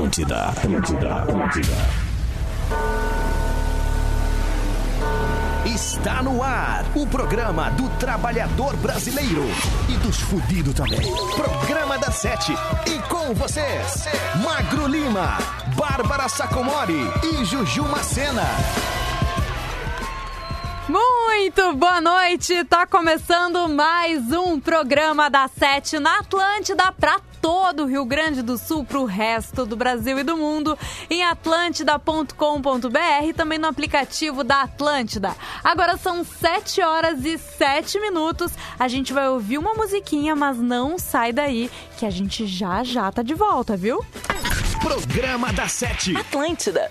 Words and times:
Atlântida, 0.00 0.46
Atlântida, 0.46 1.14
Atlântida. 1.14 1.76
Está 5.66 6.22
no 6.22 6.42
ar 6.42 6.86
o 6.94 7.06
programa 7.06 7.70
do 7.72 7.86
trabalhador 7.98 8.74
brasileiro 8.78 9.44
e 9.90 9.92
dos 9.98 10.18
fudidos 10.18 10.72
também. 10.72 11.12
Programa 11.36 11.98
da 11.98 12.10
Sete. 12.10 12.54
E 12.86 12.98
com 13.10 13.34
vocês, 13.34 14.06
Magro 14.42 14.86
Lima, 14.86 15.36
Bárbara 15.76 16.30
Sacomori 16.30 17.02
e 17.22 17.44
Juju 17.44 17.82
Macena. 17.84 18.46
Muito 20.88 21.74
boa 21.74 22.00
noite! 22.00 22.64
Tá 22.64 22.86
começando 22.86 23.68
mais 23.68 24.32
um 24.32 24.58
programa 24.58 25.28
da 25.28 25.46
Sete 25.46 25.98
na 25.98 26.20
Atlântida 26.20 26.90
pra 26.92 27.20
todo 27.40 27.84
o 27.84 27.86
Rio 27.86 28.04
Grande 28.04 28.42
do 28.42 28.58
Sul, 28.58 28.84
pro 28.84 29.04
resto 29.04 29.64
do 29.64 29.76
Brasil 29.76 30.18
e 30.18 30.22
do 30.22 30.36
mundo, 30.36 30.78
em 31.08 31.24
atlântida.com.br 31.24 33.24
e 33.24 33.32
também 33.32 33.58
no 33.58 33.66
aplicativo 33.66 34.44
da 34.44 34.62
Atlântida. 34.62 35.34
Agora 35.64 35.96
são 35.96 36.24
7 36.24 36.82
horas 36.82 37.24
e 37.24 37.38
7 37.38 37.98
minutos. 38.00 38.52
A 38.78 38.88
gente 38.88 39.12
vai 39.12 39.28
ouvir 39.28 39.58
uma 39.58 39.74
musiquinha, 39.74 40.36
mas 40.36 40.58
não 40.58 40.98
sai 40.98 41.32
daí, 41.32 41.70
que 41.96 42.06
a 42.06 42.10
gente 42.10 42.46
já 42.46 42.84
já 42.84 43.10
tá 43.10 43.22
de 43.22 43.34
volta, 43.34 43.76
viu? 43.76 44.04
Programa 44.80 45.52
da 45.52 45.68
Sete. 45.68 46.16
Atlântida. 46.16 46.90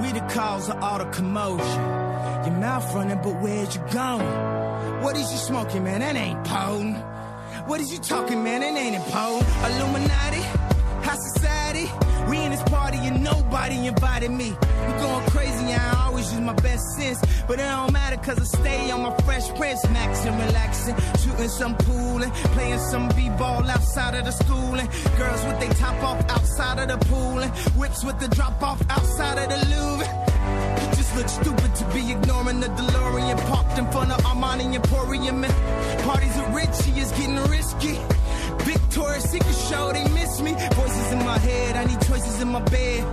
We 0.00 0.12
the 0.12 0.20
cause 0.32 0.70
of 0.70 0.78
all 0.80 0.98
the 0.98 1.06
commotion. 1.06 1.82
Your 2.44 2.56
mouth 2.56 2.94
running, 2.94 3.20
but 3.20 3.34
where'd 3.42 3.74
you 3.74 3.82
going? 3.92 5.02
What 5.02 5.16
is 5.16 5.30
you 5.32 5.38
smoking, 5.38 5.82
man? 5.82 6.00
That 6.00 6.16
ain't 6.16 6.42
potent. 6.44 7.07
What 7.68 7.82
is 7.82 7.92
you 7.92 7.98
talking, 7.98 8.42
man? 8.42 8.62
It 8.62 8.78
ain't 8.78 8.96
important. 8.96 9.46
Illuminati, 9.62 10.40
high 11.04 11.16
society. 11.16 11.86
We 12.26 12.38
in 12.38 12.50
this 12.50 12.62
party 12.62 12.96
and 12.96 13.22
nobody 13.22 13.86
invited 13.86 14.30
me. 14.30 14.56
We 14.86 14.92
going 15.04 15.26
crazy, 15.28 15.74
I 15.74 16.06
always 16.06 16.32
use 16.32 16.40
my 16.40 16.54
best 16.54 16.82
sense. 16.96 17.20
But 17.46 17.60
it 17.60 17.64
don't 17.64 17.92
matter 17.92 18.16
cause 18.16 18.40
I 18.40 18.44
stay 18.44 18.90
on 18.90 19.02
my 19.02 19.14
fresh 19.18 19.54
prince. 19.54 19.84
Maxing, 19.84 20.46
relaxing, 20.46 20.96
shooting 21.20 21.48
some 21.50 21.76
pool 21.76 22.22
and 22.22 22.32
playing 22.56 22.78
some 22.78 23.10
b-ball 23.10 23.68
outside 23.68 24.14
of 24.14 24.24
the 24.24 24.32
school. 24.32 24.74
And 24.80 24.88
girls 25.18 25.44
with 25.44 25.60
they 25.60 25.68
top 25.74 26.02
off 26.02 26.24
outside 26.30 26.78
of 26.78 26.88
the 26.88 27.06
pool. 27.06 27.40
And 27.40 27.52
whips 27.76 28.02
with 28.02 28.18
the 28.18 28.28
drop 28.28 28.62
off 28.62 28.80
outside 28.88 29.36
of 29.36 29.50
the 29.50 29.68
Louvre. 29.68 30.27
Just 30.96 31.16
look 31.16 31.28
stupid 31.28 31.74
to 31.74 31.84
be 31.94 32.12
ignoring 32.12 32.60
the 32.60 32.68
DeLorean 32.68 33.38
parked 33.48 33.78
in 33.78 33.90
front 33.90 34.10
of 34.12 34.18
Armani 34.24 34.74
Emporium. 34.74 35.44
And 35.44 36.02
parties 36.02 36.36
are 36.38 36.50
Richie 36.54 37.00
is 37.00 37.10
getting 37.12 37.36
risky. 37.50 37.98
Victoria's 38.64 39.24
Secret 39.24 39.56
show, 39.68 39.92
they 39.92 40.04
miss 40.10 40.40
me. 40.40 40.52
Voices 40.74 41.12
in 41.12 41.18
my 41.24 41.38
head, 41.38 41.76
I 41.76 41.84
need 41.84 42.00
choices 42.02 42.40
in 42.40 42.48
my 42.48 42.62
bed. 42.62 43.04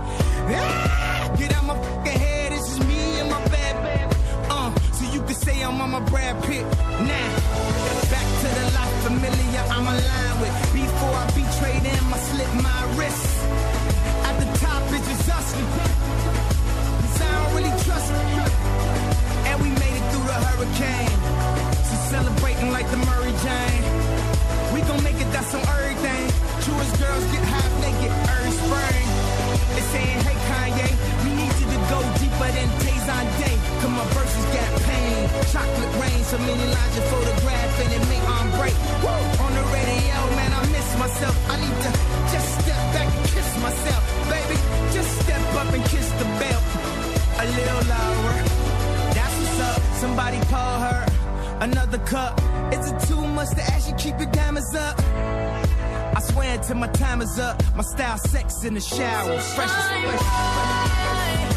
Ah, 0.48 1.34
get 1.38 1.54
out 1.56 1.64
my 1.64 1.74
fucking 1.74 2.18
head, 2.20 2.52
this 2.52 2.72
is 2.72 2.78
me 2.86 3.20
and 3.20 3.30
my 3.30 3.40
bad 3.48 3.74
bad. 3.84 4.16
Uh, 4.50 4.74
so 4.92 5.12
you 5.12 5.22
can 5.22 5.34
say 5.34 5.62
I'm 5.62 5.80
on 5.80 5.90
my 5.90 6.00
Brad 6.00 6.42
Pitt. 6.44 6.64
Now, 7.12 7.28
back 8.12 8.28
to 8.42 8.48
the 8.58 8.64
life 8.76 8.94
familiar 9.06 9.62
I'm 9.74 9.86
aligned 9.86 10.40
with. 10.42 10.54
Before 10.72 11.14
I 11.22 11.26
betray 11.40 11.76
them, 11.88 12.14
I 12.14 12.18
slip 12.30 12.52
my 12.68 12.80
wrist. 12.96 13.26
At 14.28 14.34
the 14.40 14.48
top, 14.58 14.82
it's 14.92 15.08
just 15.08 15.28
us. 15.30 16.05
Really 17.56 17.72
trust. 17.88 18.12
And 19.48 19.56
we 19.64 19.72
made 19.80 19.96
it 19.96 20.04
through 20.12 20.28
the 20.28 20.38
hurricane. 20.44 21.16
So 21.88 21.96
celebrating 22.12 22.68
like 22.68 22.84
the 22.92 23.00
Murray 23.08 23.32
Jane. 23.40 23.84
We 24.76 24.84
gon' 24.84 25.00
make 25.00 25.16
it, 25.16 25.24
that's 25.32 25.56
on 25.56 25.64
everything. 25.64 26.28
Truest 26.60 26.92
girls 27.00 27.24
get 27.32 27.40
half 27.48 27.72
naked 27.80 28.12
every 28.28 28.52
spring. 28.60 29.08
They 29.72 29.84
saying, 29.88 30.20
hey 30.28 30.36
Kanye, 30.52 30.90
we 31.24 31.30
need 31.32 31.54
you 31.56 31.68
to 31.72 31.80
go 31.88 31.98
deeper 32.20 32.50
than 32.52 32.68
Tazon 32.84 33.24
Day. 33.40 33.56
Cause 33.80 33.88
my 33.88 34.04
verses 34.12 34.46
got 34.52 34.70
pain. 34.84 35.24
Chocolate 35.48 35.94
rain, 35.96 36.20
so 36.28 36.36
many 36.36 36.60
lines 36.60 36.92
you 36.92 37.04
photograph 37.08 37.72
and 37.80 37.88
it 37.88 38.04
make 38.12 38.26
on 38.36 38.52
break. 38.60 38.76
Woo! 39.00 39.16
On 39.16 39.52
the 39.56 39.64
radio, 39.72 40.18
man, 40.36 40.52
I 40.52 40.60
miss 40.76 40.88
myself. 41.00 41.32
I 41.48 41.56
need 41.56 41.76
to 41.88 41.90
just 42.36 42.48
step 42.60 42.82
back 42.92 43.08
and 43.08 43.24
kiss 43.32 43.48
myself. 43.64 44.02
Baby, 44.28 44.60
just 44.92 45.08
step 45.24 45.40
up 45.56 45.72
and 45.72 45.84
kiss 45.88 46.04
the 46.20 46.28
bell. 46.36 46.75
A 47.38 47.44
little 47.44 47.82
lower. 47.94 48.32
That's 49.14 49.36
what's 49.38 49.60
up. 49.60 49.82
Somebody 50.00 50.40
call 50.46 50.80
her 50.80 51.06
another 51.60 51.98
cup. 51.98 52.40
Is 52.72 52.90
it 52.90 52.98
too 53.06 53.20
much 53.28 53.50
to 53.50 53.62
ask 53.62 53.88
you 53.88 53.94
keep 53.96 54.18
your 54.18 54.30
diamonds 54.30 54.74
up? 54.74 54.98
I 56.16 56.20
swear 56.20 56.54
until 56.56 56.76
my 56.76 56.88
time 56.88 57.20
is 57.20 57.38
up. 57.38 57.62
My 57.74 57.82
style 57.82 58.18
sex 58.18 58.64
in 58.64 58.74
the 58.74 58.80
shower. 58.80 59.38
Fresh 59.38 59.70
as 59.70 60.18
fresh. 60.18 61.55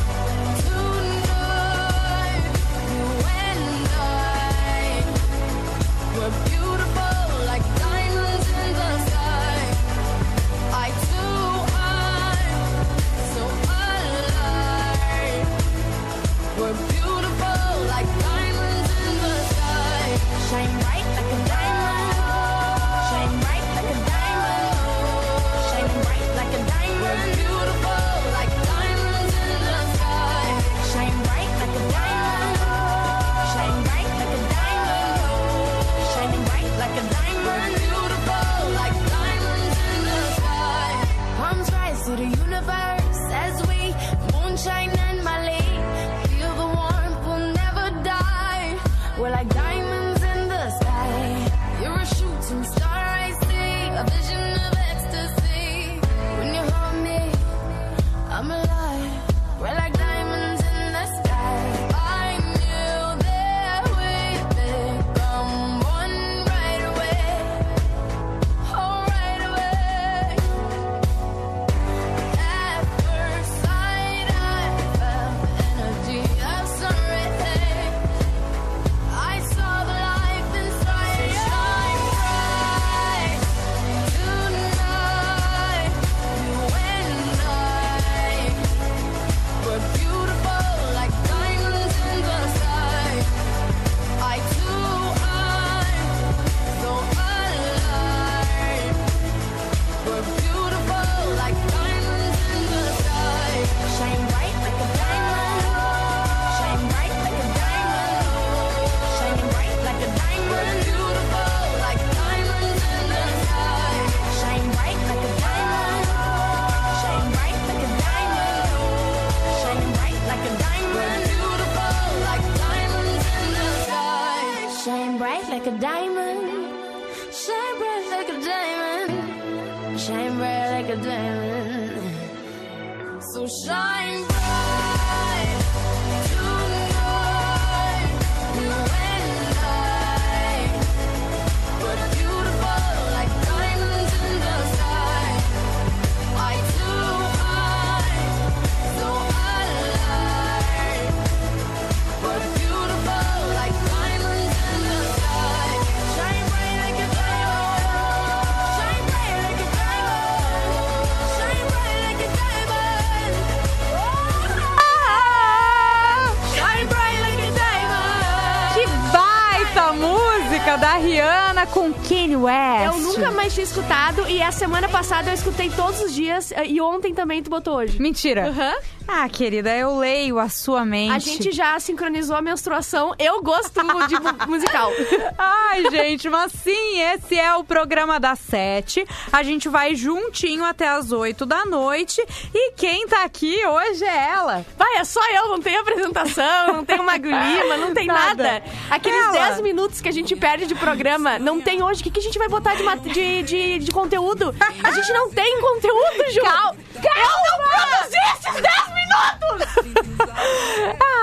Eu 173.49 173.51
nunca 173.51 173.53
mais 173.53 173.53
tinha 173.53 173.63
escutado 173.63 174.29
e 174.29 174.41
a 174.41 174.51
semana 174.51 174.87
passada 174.87 175.31
eu 175.31 175.33
escutei 175.33 175.69
todos 175.71 175.99
os 176.01 176.13
dias 176.13 176.51
eh, 176.51 176.67
e 176.67 176.81
ontem 176.81 177.13
também 177.15 177.41
tu 177.41 177.49
botou 177.49 177.77
hoje. 177.77 177.99
Mentira. 177.99 178.47
Aham. 178.49 178.75
Ah, 179.11 179.27
querida, 179.27 179.75
eu 179.75 179.97
leio 179.97 180.37
a 180.37 180.47
sua 180.49 180.85
mente. 180.85 181.13
A 181.13 181.17
gente 181.19 181.51
já 181.51 181.79
sincronizou 181.79 182.35
a 182.35 182.41
menstruação. 182.43 183.15
Eu 183.17 183.41
gosto 183.41 183.81
de 184.07 184.15
mu- 184.19 184.37
musical. 184.47 184.91
Ai, 185.35 185.89
gente, 185.89 186.29
mas 186.29 186.51
sim, 186.51 186.99
esse 187.01 187.37
é 187.39 187.55
o 187.55 187.63
programa 187.63 188.19
das 188.19 188.37
sete. 188.39 189.03
A 189.33 189.41
gente 189.41 189.67
vai 189.67 189.95
juntinho 189.95 190.63
até 190.63 190.87
as 190.87 191.11
oito 191.11 191.43
da 191.43 191.65
noite. 191.65 192.21
E 192.53 192.71
quem 192.73 193.07
tá 193.07 193.23
aqui 193.23 193.65
hoje 193.65 194.03
é 194.05 194.29
ela. 194.29 194.63
Vai, 194.77 194.97
é 194.97 195.03
só 195.03 195.21
eu, 195.31 195.47
não 195.49 195.59
tem 195.59 195.75
apresentação, 195.75 196.67
não 196.73 196.85
tem 196.85 196.99
uma 196.99 197.17
Lima, 197.17 197.77
não 197.77 197.93
tem 197.93 198.05
Nada. 198.05 198.43
nada. 198.43 198.63
Aqueles 198.91 199.19
Ela. 199.35 199.49
10 199.49 199.61
minutos 199.61 200.01
que 200.01 200.07
a 200.09 200.11
gente 200.11 200.35
perde 200.35 200.67
de 200.67 200.75
programa, 200.75 201.39
não 201.39 201.59
tem 201.59 201.81
hoje. 201.81 202.01
O 202.01 202.03
que, 202.03 202.11
que 202.11 202.19
a 202.19 202.23
gente 202.23 202.37
vai 202.37 202.47
botar 202.47 202.75
de, 202.75 202.83
de, 203.11 203.43
de, 203.43 203.79
de 203.79 203.91
conteúdo? 203.91 204.53
A 204.83 204.91
gente 204.91 205.11
não 205.13 205.31
tem 205.31 205.59
conteúdo, 205.59 206.31
Ju. 206.31 206.41
Cal- 206.41 206.75
Eu 206.95 207.57
não 207.59 207.69
produzi 207.69 208.17
esses 208.37 208.61
10 208.61 208.88
minutos! 209.09 210.29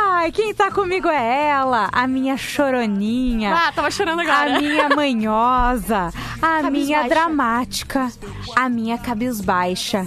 Ai, 0.09 0.33
quem 0.33 0.53
tá 0.55 0.71
comigo 0.71 1.09
é 1.09 1.49
ela, 1.51 1.89
a 1.93 2.07
minha 2.07 2.37
choroninha. 2.37 3.55
Ah, 3.55 3.73
tava 3.73 3.91
chorando 3.91 4.21
agora. 4.21 4.57
A 4.57 4.61
minha 4.61 4.89
manhosa, 4.89 6.13
a 6.43 6.71
minha 6.71 7.09
dramática, 7.09 8.11
a 8.55 8.69
minha 8.69 8.99
cabisbaixa, 8.99 10.07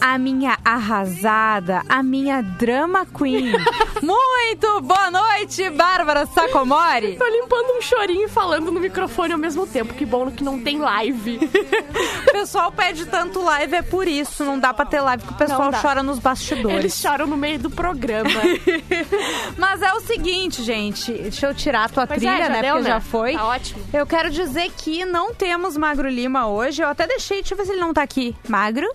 a 0.00 0.16
minha 0.18 0.56
arrasada, 0.64 1.82
a 1.88 2.02
minha 2.02 2.40
drama 2.42 3.04
queen. 3.06 3.52
Muito 4.02 4.80
boa 4.80 5.10
noite, 5.10 5.68
Bárbara 5.70 6.26
Sacomori. 6.26 7.16
Tô 7.16 7.26
limpando 7.26 7.76
um 7.78 7.82
chorinho 7.82 8.26
e 8.26 8.28
falando 8.28 8.70
no 8.72 8.80
microfone 8.80 9.32
ao 9.32 9.38
mesmo 9.38 9.66
tempo. 9.66 9.94
Que 9.94 10.04
bom 10.04 10.30
que 10.30 10.42
não 10.42 10.58
tem 10.60 10.78
live. 10.78 11.40
O 12.22 12.32
pessoal 12.32 12.72
pede 12.72 13.06
tanto 13.06 13.40
live, 13.42 13.76
é 13.76 13.82
por 13.82 14.08
isso. 14.08 14.44
Não 14.44 14.58
dá 14.58 14.74
pra 14.74 14.84
ter 14.84 15.00
live, 15.00 15.22
que 15.22 15.32
o 15.32 15.36
pessoal 15.36 15.70
chora 15.80 16.02
nos 16.02 16.18
bastidores. 16.18 16.78
Eles 16.78 17.01
choram 17.02 17.26
no 17.26 17.36
meio 17.36 17.58
do 17.58 17.68
programa. 17.70 18.30
Mas 19.58 19.82
é 19.82 19.92
o 19.92 20.00
seguinte, 20.00 20.62
gente. 20.62 21.12
Deixa 21.12 21.46
eu 21.48 21.54
tirar 21.54 21.84
a 21.84 21.88
tua 21.88 22.06
Pois 22.06 22.20
trilha, 22.20 22.44
é, 22.44 22.48
né? 22.48 22.62
deu, 22.62 22.74
Porque 22.76 22.88
né? 22.88 22.94
já 22.94 23.00
foi. 23.00 23.32
Tá 23.34 23.46
ótimo. 23.46 23.84
Eu 23.92 24.06
quero 24.06 24.30
dizer 24.30 24.70
que 24.76 25.04
não 25.04 25.34
temos 25.34 25.76
Magro 25.76 26.08
Lima 26.08 26.46
hoje. 26.48 26.82
Eu 26.82 26.88
até 26.88 27.06
deixei, 27.06 27.38
deixa 27.40 27.54
eu 27.54 27.58
ver 27.58 27.64
se 27.66 27.72
ele 27.72 27.80
não 27.80 27.92
tá 27.92 28.02
aqui. 28.02 28.34
Magro? 28.48 28.90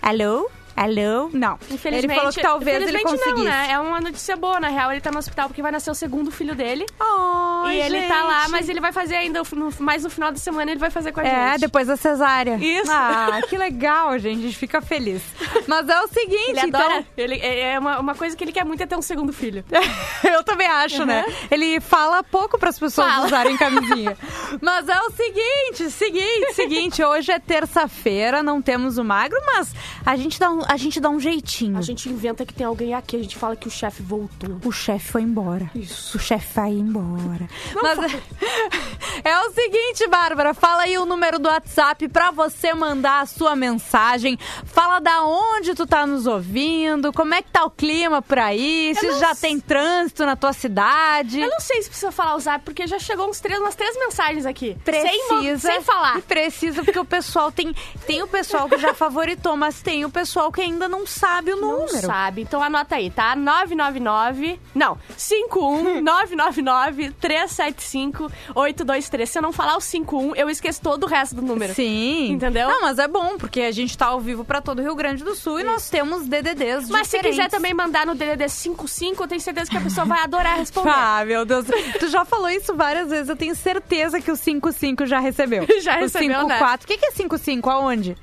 Alô? 0.00 0.50
Alô? 0.82 1.30
Não. 1.32 1.58
Infelizmente, 1.70 2.04
ele 2.06 2.14
falou 2.14 2.32
que 2.32 2.40
talvez 2.42 2.76
ele 2.82 2.98
infelizmente 2.98 3.18
conseguisse. 3.18 3.36
não, 3.44 3.44
né? 3.44 3.68
É 3.70 3.78
uma 3.78 4.00
notícia 4.00 4.36
boa, 4.36 4.58
na 4.60 4.68
real. 4.68 4.90
Ele 4.90 5.00
tá 5.00 5.10
no 5.10 5.18
hospital 5.18 5.48
porque 5.48 5.62
vai 5.62 5.70
nascer 5.72 5.90
o 5.90 5.94
segundo 5.94 6.30
filho 6.30 6.54
dele. 6.54 6.86
Ai, 7.00 7.76
e 7.76 7.80
ele 7.80 8.02
tá 8.08 8.22
lá, 8.24 8.40
gente. 8.42 8.50
mas 8.50 8.68
ele 8.68 8.80
vai 8.80 8.92
fazer 8.92 9.14
ainda, 9.16 9.42
no- 9.54 9.72
mais 9.78 10.02
no 10.04 10.10
final 10.10 10.30
da 10.32 10.38
semana 10.38 10.70
ele 10.70 10.80
vai 10.80 10.90
fazer 10.90 11.12
com 11.12 11.20
a 11.20 11.24
É, 11.24 11.50
gente. 11.52 11.60
depois 11.60 11.86
da 11.86 11.96
cesárea. 11.96 12.56
Isso. 12.56 12.90
Ah, 12.90 13.40
que 13.48 13.56
legal, 13.56 14.18
gente. 14.18 14.38
A 14.38 14.42
gente 14.42 14.56
fica 14.56 14.80
feliz. 14.82 15.22
Mas 15.66 15.88
é 15.88 16.00
o 16.00 16.08
seguinte, 16.08 16.50
Ele 16.58 16.60
então... 16.68 16.80
adora. 16.80 17.06
Ele, 17.16 17.34
é 17.36 17.62
é 17.72 17.78
uma, 17.78 18.00
uma 18.00 18.14
coisa 18.14 18.36
que 18.36 18.42
ele 18.42 18.52
quer 18.52 18.64
muito 18.64 18.82
é 18.82 18.86
ter 18.86 18.96
um 18.96 19.02
segundo 19.02 19.32
filho. 19.32 19.64
Eu 20.24 20.42
também 20.42 20.66
acho, 20.66 21.04
né? 21.04 21.24
Ele 21.50 21.80
fala 21.80 22.22
pouco 22.24 22.58
para 22.58 22.70
as 22.70 22.78
pessoas 22.78 23.06
Fala. 23.08 23.26
usarem 23.26 23.56
camisinha. 23.56 24.16
Mas 24.60 24.88
é 24.88 24.98
o 25.00 25.10
seguinte, 25.10 25.90
seguinte, 25.90 26.54
seguinte. 26.54 27.02
Hoje 27.04 27.30
é 27.32 27.38
terça-feira, 27.38 28.42
não 28.42 28.60
temos 28.60 28.98
o 28.98 29.04
magro, 29.04 29.38
mas 29.54 29.72
a 30.04 30.16
gente 30.16 30.38
dá 30.38 30.50
um, 30.50 30.60
a 30.72 30.76
gente 30.78 30.98
dá 31.00 31.10
um 31.10 31.20
jeitinho. 31.20 31.76
A 31.76 31.82
gente 31.82 32.08
inventa 32.08 32.46
que 32.46 32.54
tem 32.54 32.64
alguém 32.64 32.94
aqui, 32.94 33.16
a 33.16 33.18
gente 33.18 33.36
fala 33.36 33.54
que 33.54 33.68
o 33.68 33.70
chefe 33.70 34.02
voltou. 34.02 34.58
O 34.64 34.72
chefe 34.72 35.06
foi 35.12 35.20
embora. 35.20 35.70
Isso. 35.74 36.16
O 36.16 36.20
chefe 36.20 36.46
vai 36.54 36.70
embora. 36.70 37.46
Mas 37.82 37.98
é 39.22 39.38
o 39.40 39.50
seguinte, 39.52 40.06
Bárbara, 40.08 40.54
fala 40.54 40.84
aí 40.84 40.96
o 40.96 41.04
número 41.04 41.38
do 41.38 41.48
WhatsApp 41.48 42.08
pra 42.08 42.30
você 42.30 42.72
mandar 42.72 43.20
a 43.20 43.26
sua 43.26 43.54
mensagem. 43.54 44.38
Fala 44.64 44.98
da 44.98 45.24
onde 45.24 45.74
tu 45.74 45.86
tá 45.86 46.06
nos 46.06 46.26
ouvindo, 46.26 47.12
como 47.12 47.34
é 47.34 47.42
que 47.42 47.50
tá 47.50 47.64
o 47.64 47.70
clima 47.70 48.22
por 48.22 48.38
aí, 48.38 48.94
se 48.94 49.06
não 49.06 49.18
já 49.18 49.34
sei. 49.34 49.50
tem 49.50 49.60
trânsito 49.60 50.24
na 50.24 50.36
tua 50.36 50.54
cidade. 50.54 51.40
Eu 51.40 51.50
não 51.50 51.60
sei 51.60 51.82
se 51.82 51.88
precisa 51.90 52.10
falar 52.10 52.34
o 52.34 52.40
zap, 52.40 52.64
porque 52.64 52.86
já 52.86 52.98
chegou 52.98 53.28
uns 53.28 53.40
três, 53.40 53.60
umas 53.60 53.74
três 53.74 53.94
mensagens 53.98 54.46
aqui. 54.46 54.76
Sem, 54.84 55.02
Precisa. 55.02 55.70
sem 55.70 55.82
falar. 55.82 56.18
E 56.18 56.22
precisa, 56.22 56.82
porque 56.82 56.98
o 56.98 57.04
pessoal 57.04 57.52
tem. 57.52 57.74
Tem 58.06 58.22
o 58.22 58.28
pessoal 58.28 58.68
que 58.68 58.78
já 58.78 58.94
favoritou, 59.02 59.56
mas 59.56 59.82
tem 59.82 60.04
o 60.04 60.10
pessoal 60.10 60.50
que 60.52 60.60
ainda 60.60 60.88
não 60.88 61.06
sabe 61.06 61.52
o 61.52 61.60
Não 61.60 61.80
número. 61.80 62.06
sabe. 62.06 62.42
Então 62.42 62.62
anota 62.62 62.96
aí, 62.96 63.10
tá? 63.10 63.34
999. 63.34 64.60
Não, 64.74 64.98
51 65.16 66.00
999 66.02 67.10
375 67.20 68.30
823. 68.54 69.28
Se 69.28 69.38
eu 69.38 69.42
não 69.42 69.52
falar 69.52 69.76
o 69.76 69.80
51, 69.80 70.34
eu 70.36 70.48
esqueço 70.50 70.80
todo 70.80 71.04
o 71.04 71.06
resto 71.06 71.34
do 71.36 71.42
número. 71.42 71.74
Sim. 71.74 72.32
Entendeu? 72.32 72.68
Não, 72.68 72.82
mas 72.82 72.98
é 72.98 73.08
bom, 73.08 73.36
porque 73.38 73.60
a 73.62 73.70
gente 73.72 73.96
tá 73.96 74.06
ao 74.06 74.20
vivo 74.20 74.44
pra 74.44 74.60
todo 74.60 74.78
o 74.78 74.82
Rio 74.82 74.94
Grande 74.94 75.24
do 75.24 75.34
Sul 75.34 75.60
e 75.60 75.64
nós 75.64 75.88
temos 75.90 76.26
DDDs 76.26 76.88
Mas 76.88 77.08
se 77.08 77.16
diferentes. 77.16 77.36
quiser 77.44 77.50
também 77.50 77.74
mandar 77.74 78.06
no 78.06 78.14
DDD 78.14 78.48
55, 78.48 79.22
eu 79.22 79.28
tenho 79.28 79.40
certeza 79.40 79.70
que 79.70 79.76
a 79.76 79.80
pessoa 79.80 80.04
vai 80.06 80.22
adorar 80.22 80.56
responder. 80.58 80.92
Ah, 81.04 81.24
meu 81.24 81.44
Deus. 81.44 81.66
Tu 81.98 82.08
já 82.08 82.24
falou 82.24 82.48
isso 82.50 82.74
várias 82.74 83.08
vezes, 83.08 83.28
eu 83.28 83.36
tenho 83.36 83.54
certeza 83.56 84.20
que 84.20 84.30
o 84.30 84.36
55 84.36 85.06
já 85.06 85.18
recebeu. 85.18 85.66
Já 85.82 85.96
o 85.96 86.00
recebeu, 86.00 86.28
54. 86.40 86.84
O 86.84 86.86
que 86.88 86.98
que 86.98 87.06
é 87.06 87.10
55? 87.10 87.68
Aonde? 87.70 88.16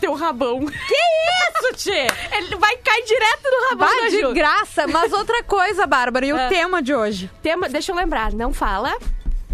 Teu 0.00 0.14
rabão. 0.14 0.60
Isso, 0.64 1.74
Tchê! 1.76 2.06
Ele 2.36 2.56
vai 2.56 2.76
cair 2.78 3.04
direto 3.04 3.42
no 3.44 3.68
rabão 3.70 3.88
Bah, 3.88 4.02
da 4.02 4.08
de 4.08 4.20
Ju. 4.20 4.32
graça. 4.34 4.86
Mas 4.86 5.12
outra 5.12 5.42
coisa, 5.42 5.86
Bárbara, 5.86 6.26
e 6.26 6.32
o 6.32 6.36
Ah. 6.36 6.48
tema 6.50 6.82
de 6.82 6.94
hoje? 6.94 7.30
Tema, 7.42 7.68
deixa 7.68 7.92
eu 7.92 7.96
lembrar, 7.96 8.32
não 8.32 8.52
fala. 8.52 8.96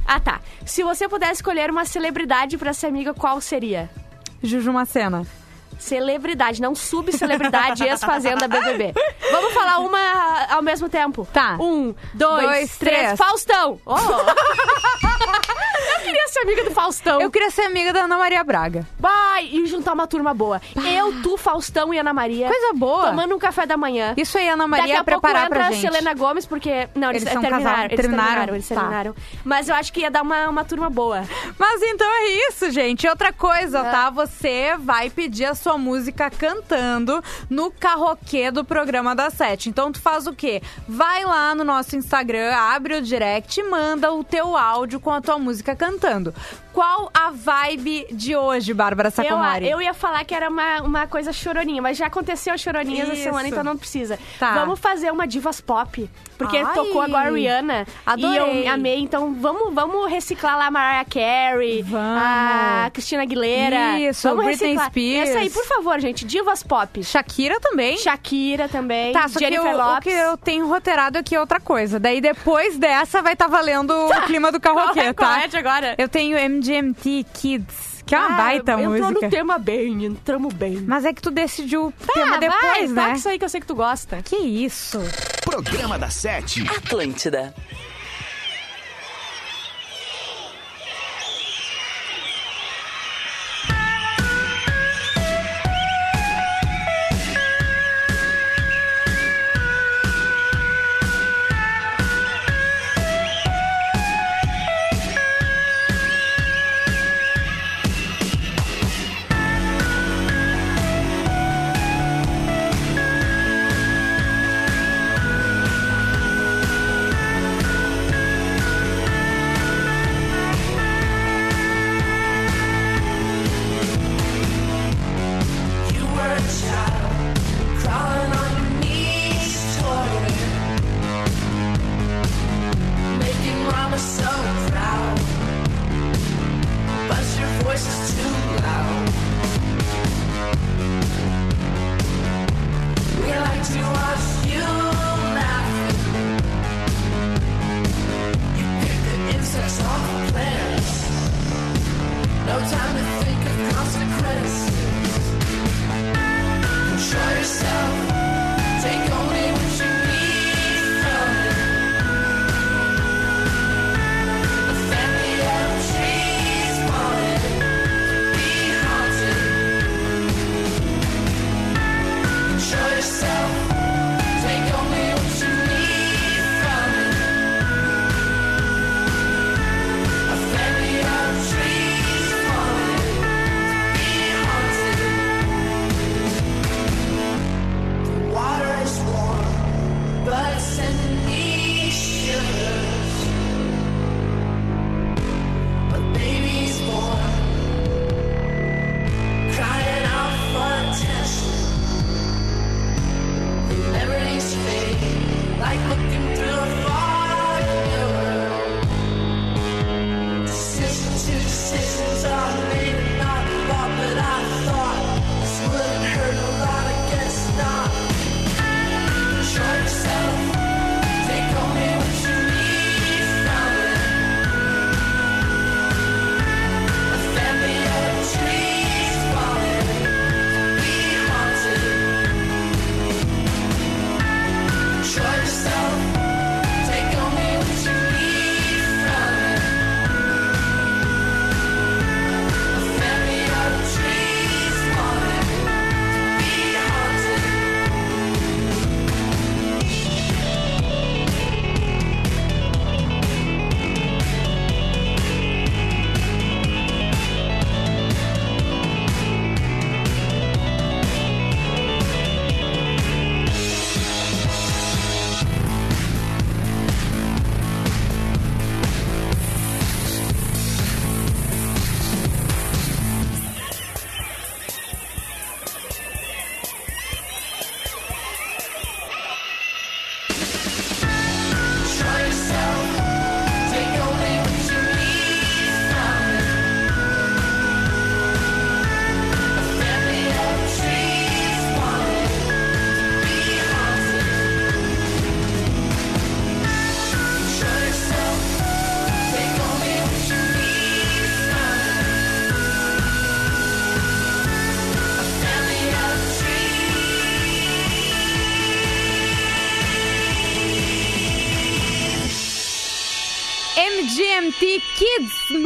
Ah, 0.06 0.18
tá. 0.20 0.40
Se 0.64 0.82
você 0.82 1.08
pudesse 1.08 1.34
escolher 1.34 1.70
uma 1.70 1.84
celebridade 1.84 2.56
pra 2.56 2.72
ser 2.72 2.86
amiga, 2.86 3.12
qual 3.12 3.40
seria? 3.40 3.90
Juju 4.42 4.72
Macena. 4.72 5.26
Celebridade, 5.78 6.60
não 6.60 6.74
subcelebridade 6.74 7.84
ex-fazenda 7.86 8.48
BBB. 8.48 8.92
Vamos 9.30 9.52
falar 9.54 9.78
uma 9.78 10.46
ao 10.50 10.62
mesmo 10.62 10.88
tempo? 10.88 11.26
Tá. 11.32 11.56
Um, 11.60 11.94
dois, 12.14 12.42
Dois, 12.44 12.76
três. 12.78 12.96
três. 13.04 13.18
Faustão! 13.18 13.80
Oh. 13.86 13.94
eu 15.98 16.00
queria 16.04 16.28
ser 16.28 16.40
amiga 16.40 16.64
do 16.64 16.70
Faustão. 16.70 17.20
Eu 17.20 17.30
queria 17.30 17.50
ser 17.50 17.62
amiga 17.62 17.92
da 17.92 18.00
Ana 18.04 18.18
Maria 18.18 18.42
Braga. 18.44 18.86
Vai! 18.98 19.46
E 19.46 19.66
juntar 19.66 19.92
uma 19.92 20.06
turma 20.06 20.32
boa. 20.34 20.60
Eu, 20.76 21.22
tu, 21.22 21.36
Faustão 21.36 21.92
e 21.92 21.98
Ana 21.98 22.12
Maria. 22.12 22.48
Coisa 22.48 22.72
boa. 22.74 23.06
Tomando 23.10 23.34
um 23.34 23.38
café 23.38 23.66
da 23.66 23.76
manhã. 23.76 24.14
Isso 24.16 24.38
aí, 24.38 24.48
Ana 24.48 24.66
Daqui 24.68 24.80
Maria 24.80 25.00
a 25.00 25.04
pouco 25.04 25.20
preparar 25.20 25.46
entra 25.46 25.58
pra 25.58 25.68
a 25.68 25.70
gente. 25.72 25.80
Selena 25.80 26.14
Gomes, 26.14 26.46
porque... 26.46 26.88
Não, 26.94 27.10
eles, 27.10 27.22
Eles 27.22 27.32
são 27.32 27.42
terminaram, 27.42 27.70
casal- 27.72 27.84
eles 27.86 27.96
terminaram? 28.00 28.28
terminaram. 28.28 28.54
Eles 28.54 28.68
Tá. 28.68 28.74
terminaram. 28.74 29.14
Mas 29.44 29.68
eu 29.68 29.74
acho 29.74 29.92
que 29.92 30.00
ia 30.00 30.10
dar 30.10 30.22
uma, 30.22 30.48
uma 30.48 30.64
turma 30.64 30.90
boa. 30.90 31.22
Mas 31.58 31.82
então 31.82 32.06
é 32.06 32.48
isso, 32.48 32.70
gente. 32.70 33.06
Outra 33.08 33.32
coisa, 33.32 33.78
É. 33.80 33.90
tá? 33.90 34.10
Você 34.10 34.76
vai 34.78 35.10
pedir 35.10 35.44
a 35.46 35.54
sua 35.54 35.67
música 35.76 36.30
cantando 36.30 37.22
no 37.50 37.70
carroquê 37.70 38.50
do 38.50 38.64
programa 38.64 39.14
da 39.14 39.28
Sete. 39.28 39.68
Então 39.68 39.92
tu 39.92 40.00
faz 40.00 40.26
o 40.26 40.32
quê? 40.32 40.62
Vai 40.88 41.24
lá 41.24 41.54
no 41.54 41.64
nosso 41.64 41.96
Instagram, 41.96 42.54
abre 42.54 42.94
o 42.94 43.02
direct 43.02 43.60
e 43.60 43.64
manda 43.64 44.12
o 44.12 44.24
teu 44.24 44.56
áudio 44.56 45.00
com 45.00 45.10
a 45.10 45.20
tua 45.20 45.38
música 45.38 45.74
cantando. 45.76 46.32
Qual 46.78 47.10
a 47.12 47.32
vibe 47.32 48.06
de 48.12 48.36
hoje, 48.36 48.72
Bárbara 48.72 49.08
Eu, 49.08 49.10
Sacomari? 49.10 49.68
eu 49.68 49.82
ia 49.82 49.92
falar 49.92 50.24
que 50.24 50.32
era 50.32 50.48
uma, 50.48 50.80
uma 50.82 51.06
coisa 51.08 51.32
choroninha, 51.32 51.82
mas 51.82 51.96
já 51.96 52.06
aconteceu 52.06 52.56
choroninhas 52.56 53.10
essa 53.10 53.20
semana, 53.20 53.48
então 53.48 53.64
não 53.64 53.76
precisa. 53.76 54.16
Tá. 54.38 54.54
Vamos 54.54 54.78
fazer 54.78 55.10
uma 55.10 55.26
divas 55.26 55.60
pop. 55.60 56.08
Porque 56.38 56.56
Ai. 56.56 56.72
tocou 56.72 57.02
agora 57.02 57.30
a 57.30 57.32
Rihanna. 57.32 57.84
Adorei. 58.06 58.62
E 58.62 58.66
eu 58.66 58.72
amei. 58.72 59.00
Então 59.00 59.34
vamos, 59.34 59.74
vamos 59.74 60.08
reciclar 60.08 60.56
lá 60.56 60.66
a 60.66 60.70
Mariah 60.70 61.04
Carey, 61.04 61.82
Vamos. 61.82 62.22
a 62.22 62.90
Cristina 62.92 63.22
Aguilera. 63.22 63.98
Isso, 63.98 64.28
vamos 64.28 64.44
Britney 64.44 64.68
reciclar. 64.68 64.90
Spears. 64.90 65.28
Essa 65.30 65.38
aí, 65.40 65.50
por 65.50 65.66
favor, 65.66 65.98
gente. 65.98 66.24
Divas 66.24 66.62
pop. 66.62 67.02
Shakira 67.02 67.58
também. 67.58 67.98
Shakira 67.98 68.68
também. 68.68 69.12
Tá, 69.12 69.26
só 69.26 69.40
Jennifer 69.40 69.64
que 69.64 69.68
o, 69.68 69.74
o 69.74 69.76
Lopes. 69.76 70.04
que 70.04 70.10
eu 70.10 70.36
tenho 70.36 70.68
roteirado 70.68 71.18
aqui 71.18 71.34
é 71.34 71.40
outra 71.40 71.58
coisa. 71.58 71.98
Daí 71.98 72.20
depois 72.20 72.78
dessa 72.78 73.20
vai 73.20 73.32
estar 73.32 73.48
valendo 73.48 73.90
o 73.90 74.22
clima 74.26 74.52
do 74.52 74.60
carroquê, 74.60 75.00
é, 75.00 75.12
tá? 75.12 75.42
é 75.42 75.58
agora? 75.58 75.96
Eu 75.98 76.08
tenho 76.08 76.38
MGMT 76.68 77.26
Kids, 77.34 78.02
que 78.04 78.14
é 78.14 78.18
uma 78.18 78.34
Ah, 78.34 78.36
baita 78.36 78.72
entrou 78.72 78.88
música. 78.90 79.10
no 79.26 79.30
tema 79.30 79.58
bem, 79.58 80.04
entramos 80.04 80.52
bem. 80.54 80.82
Mas 80.86 81.04
é 81.04 81.12
que 81.12 81.22
tu 81.22 81.30
decidiu 81.30 81.86
o 81.86 81.92
Tá, 81.92 82.12
tema 82.12 82.38
vai, 82.38 82.40
depois, 82.40 82.90
né? 82.92 83.02
toca 83.04 83.14
isso 83.16 83.28
aí 83.28 83.38
que 83.38 83.44
eu 83.44 83.48
sei 83.48 83.60
que 83.60 83.66
tu 83.66 83.74
gosta. 83.74 84.22
Que 84.22 84.36
isso? 84.36 84.98
Programa 85.44 85.98
da 85.98 86.10
Sete. 86.10 86.62
Atlântida. 86.68 87.54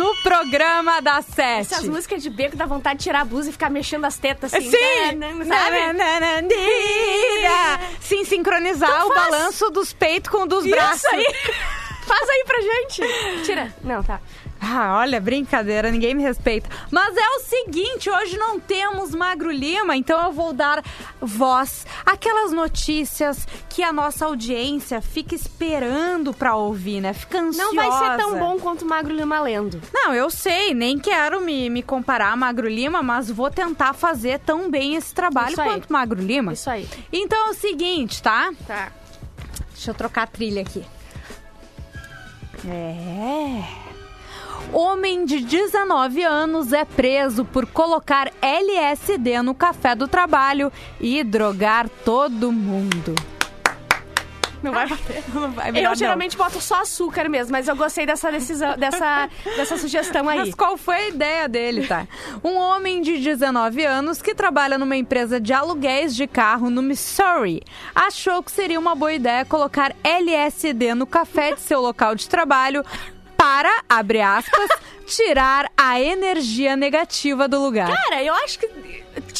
No 0.02 0.16
programa 0.16 1.00
da 1.00 1.22
Sete. 1.22 1.72
Essas 1.72 1.88
músicas 1.88 2.22
de 2.22 2.28
beco 2.28 2.56
dá 2.56 2.66
vontade 2.66 2.98
de 2.98 3.04
tirar 3.04 3.20
a 3.20 3.24
blusa 3.24 3.50
e 3.50 3.52
ficar 3.52 3.70
mexendo 3.70 4.04
as 4.04 4.18
tetas 4.18 4.52
assim. 4.52 4.70
Sim! 4.70 5.12
né. 5.14 5.32
Sim, 8.00 8.24
sincronizar 8.24 8.90
Então 8.90 9.08
o 9.08 9.14
faz. 9.14 9.30
balanço 9.30 9.70
dos 9.70 9.92
peitos 9.92 10.30
com 10.30 10.38
o 10.42 10.46
dos 10.46 10.66
braços. 10.66 11.04
Isso 11.04 11.14
aí! 11.14 11.24
Faz 12.04 12.28
aí 12.28 12.44
pra 12.44 12.60
gente. 12.60 13.44
Tira. 13.44 13.72
Não, 13.84 14.02
tá. 14.02 14.20
Ah, 14.74 14.96
olha, 14.96 15.20
brincadeira, 15.20 15.90
ninguém 15.90 16.14
me 16.14 16.22
respeita. 16.22 16.66
Mas 16.90 17.14
é 17.14 17.28
o 17.36 17.40
seguinte, 17.40 18.08
hoje 18.08 18.38
não 18.38 18.58
temos 18.58 19.14
Magro 19.14 19.50
Lima, 19.50 19.94
então 19.94 20.18
eu 20.24 20.32
vou 20.32 20.54
dar 20.54 20.82
voz 21.20 21.86
àquelas 22.06 22.52
notícias 22.52 23.46
que 23.68 23.82
a 23.82 23.92
nossa 23.92 24.24
audiência 24.24 25.02
fica 25.02 25.34
esperando 25.34 26.32
pra 26.32 26.54
ouvir, 26.56 27.02
né? 27.02 27.12
Fica 27.12 27.38
ansiosa. 27.38 27.74
Não 27.74 27.74
vai 27.74 27.90
ser 27.90 28.16
tão 28.16 28.38
bom 28.38 28.58
quanto 28.58 28.86
o 28.86 28.88
Magro 28.88 29.14
Lima 29.14 29.42
lendo. 29.42 29.78
Não, 29.92 30.14
eu 30.14 30.30
sei, 30.30 30.72
nem 30.72 30.98
quero 30.98 31.42
me, 31.42 31.68
me 31.68 31.82
comparar 31.82 32.32
a 32.32 32.36
Magro 32.36 32.66
Lima, 32.66 33.02
mas 33.02 33.30
vou 33.30 33.50
tentar 33.50 33.92
fazer 33.92 34.38
tão 34.38 34.70
bem 34.70 34.94
esse 34.94 35.12
trabalho 35.12 35.54
quanto 35.54 35.92
Magro 35.92 36.22
Lima. 36.22 36.54
Isso 36.54 36.70
aí. 36.70 36.88
Então 37.12 37.48
é 37.48 37.50
o 37.50 37.54
seguinte, 37.54 38.22
tá? 38.22 38.50
Tá. 38.66 38.90
Deixa 39.74 39.90
eu 39.90 39.94
trocar 39.94 40.22
a 40.22 40.26
trilha 40.26 40.62
aqui. 40.62 40.82
É. 42.66 43.81
Homem 44.72 45.26
de 45.26 45.40
19 45.40 46.22
anos 46.22 46.72
é 46.72 46.84
preso 46.84 47.44
por 47.44 47.66
colocar 47.66 48.32
LSD 48.40 49.42
no 49.42 49.54
café 49.54 49.94
do 49.94 50.08
trabalho 50.08 50.72
e 50.98 51.22
drogar 51.22 51.90
todo 52.04 52.50
mundo. 52.50 53.14
Não 54.62 54.72
vai 54.72 54.86
bater. 54.86 55.24
Não 55.34 55.50
vai, 55.50 55.72
melhor 55.72 55.88
Eu 55.88 55.90
não. 55.90 55.96
geralmente 55.96 56.36
boto 56.36 56.60
só 56.60 56.82
açúcar 56.82 57.28
mesmo, 57.28 57.52
mas 57.52 57.68
eu 57.68 57.76
gostei 57.76 58.06
dessa 58.06 58.30
decisão, 58.30 58.76
dessa, 58.78 59.28
dessa 59.56 59.76
sugestão 59.76 60.28
aí. 60.28 60.38
Mas 60.38 60.54
qual 60.54 60.76
foi 60.76 60.94
a 60.96 61.08
ideia 61.08 61.48
dele, 61.48 61.86
tá? 61.86 62.06
Um 62.42 62.54
homem 62.54 63.02
de 63.02 63.18
19 63.18 63.84
anos 63.84 64.22
que 64.22 64.34
trabalha 64.34 64.78
numa 64.78 64.96
empresa 64.96 65.40
de 65.40 65.52
aluguéis 65.52 66.14
de 66.14 66.26
carro 66.26 66.70
no 66.70 66.80
Missouri 66.80 67.62
achou 67.94 68.42
que 68.42 68.52
seria 68.52 68.78
uma 68.78 68.94
boa 68.94 69.12
ideia 69.12 69.44
colocar 69.44 69.94
LSD 70.02 70.94
no 70.94 71.06
café 71.06 71.54
de 71.54 71.60
seu 71.60 71.80
local 71.80 72.14
de 72.14 72.28
trabalho 72.28 72.84
para, 73.42 73.82
abre 73.88 74.20
aspas, 74.20 74.68
tirar 75.04 75.68
a 75.76 76.00
energia 76.00 76.76
negativa 76.76 77.48
do 77.48 77.60
lugar. 77.60 77.92
Cara, 77.92 78.22
eu 78.22 78.32
acho 78.34 78.56
que 78.60 78.68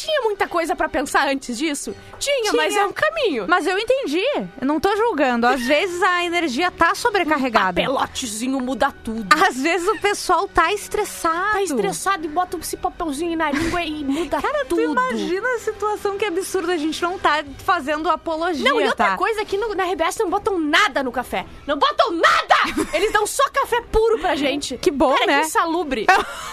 tinha 0.03 0.21
muita 0.21 0.47
coisa 0.47 0.75
pra 0.75 0.89
pensar 0.89 1.27
antes 1.27 1.57
disso. 1.57 1.95
Tinha, 2.19 2.51
Tinha. 2.51 2.53
mas 2.53 2.75
é 2.75 2.85
um 2.85 2.91
caminho. 2.91 3.45
Mas 3.47 3.65
eu 3.65 3.77
entendi, 3.79 4.23
eu 4.59 4.67
não 4.67 4.79
tô 4.79 4.95
julgando. 4.95 5.47
Às 5.47 5.61
vezes 5.61 6.01
a 6.01 6.23
energia 6.23 6.69
tá 6.71 6.93
sobrecarregada. 6.95 7.81
Papelotezinho 7.81 8.59
muda 8.59 8.91
tudo. 9.03 9.27
Às 9.47 9.57
vezes 9.61 9.87
o 9.87 9.97
pessoal 9.99 10.47
tá 10.47 10.71
estressado. 10.73 11.53
Tá 11.53 11.61
estressado 11.63 12.25
e 12.25 12.27
bota 12.27 12.57
esse 12.57 12.77
papelzinho 12.77 13.37
na 13.37 13.51
língua 13.51 13.81
e 13.83 14.03
muda 14.03 14.41
Cara, 14.41 14.65
tu 14.65 14.75
tudo. 14.75 14.81
imagina 14.81 15.47
a 15.55 15.59
situação 15.59 16.17
que 16.17 16.25
absurda. 16.25 16.73
A 16.73 16.77
gente 16.77 17.01
não 17.01 17.17
tá 17.17 17.43
fazendo 17.65 18.09
apologia, 18.09 18.67
Não, 18.69 18.79
e 18.79 18.85
outra 18.87 19.11
tá? 19.11 19.17
coisa 19.17 19.41
aqui 19.41 19.57
no, 19.57 19.73
na 19.75 19.85
RBS 19.85 20.17
não 20.19 20.29
botam 20.29 20.59
nada 20.59 21.03
no 21.03 21.11
café. 21.11 21.45
Não 21.67 21.77
botam 21.77 22.11
nada! 22.11 22.55
Eles 22.93 23.11
dão 23.11 23.25
só 23.27 23.43
café 23.51 23.81
puro 23.91 24.19
pra 24.19 24.35
gente. 24.35 24.77
Que 24.77 24.91
bom, 24.91 25.13
Cara, 25.13 25.25
né? 25.25 25.39
que 25.41 25.47
salubre 25.49 26.05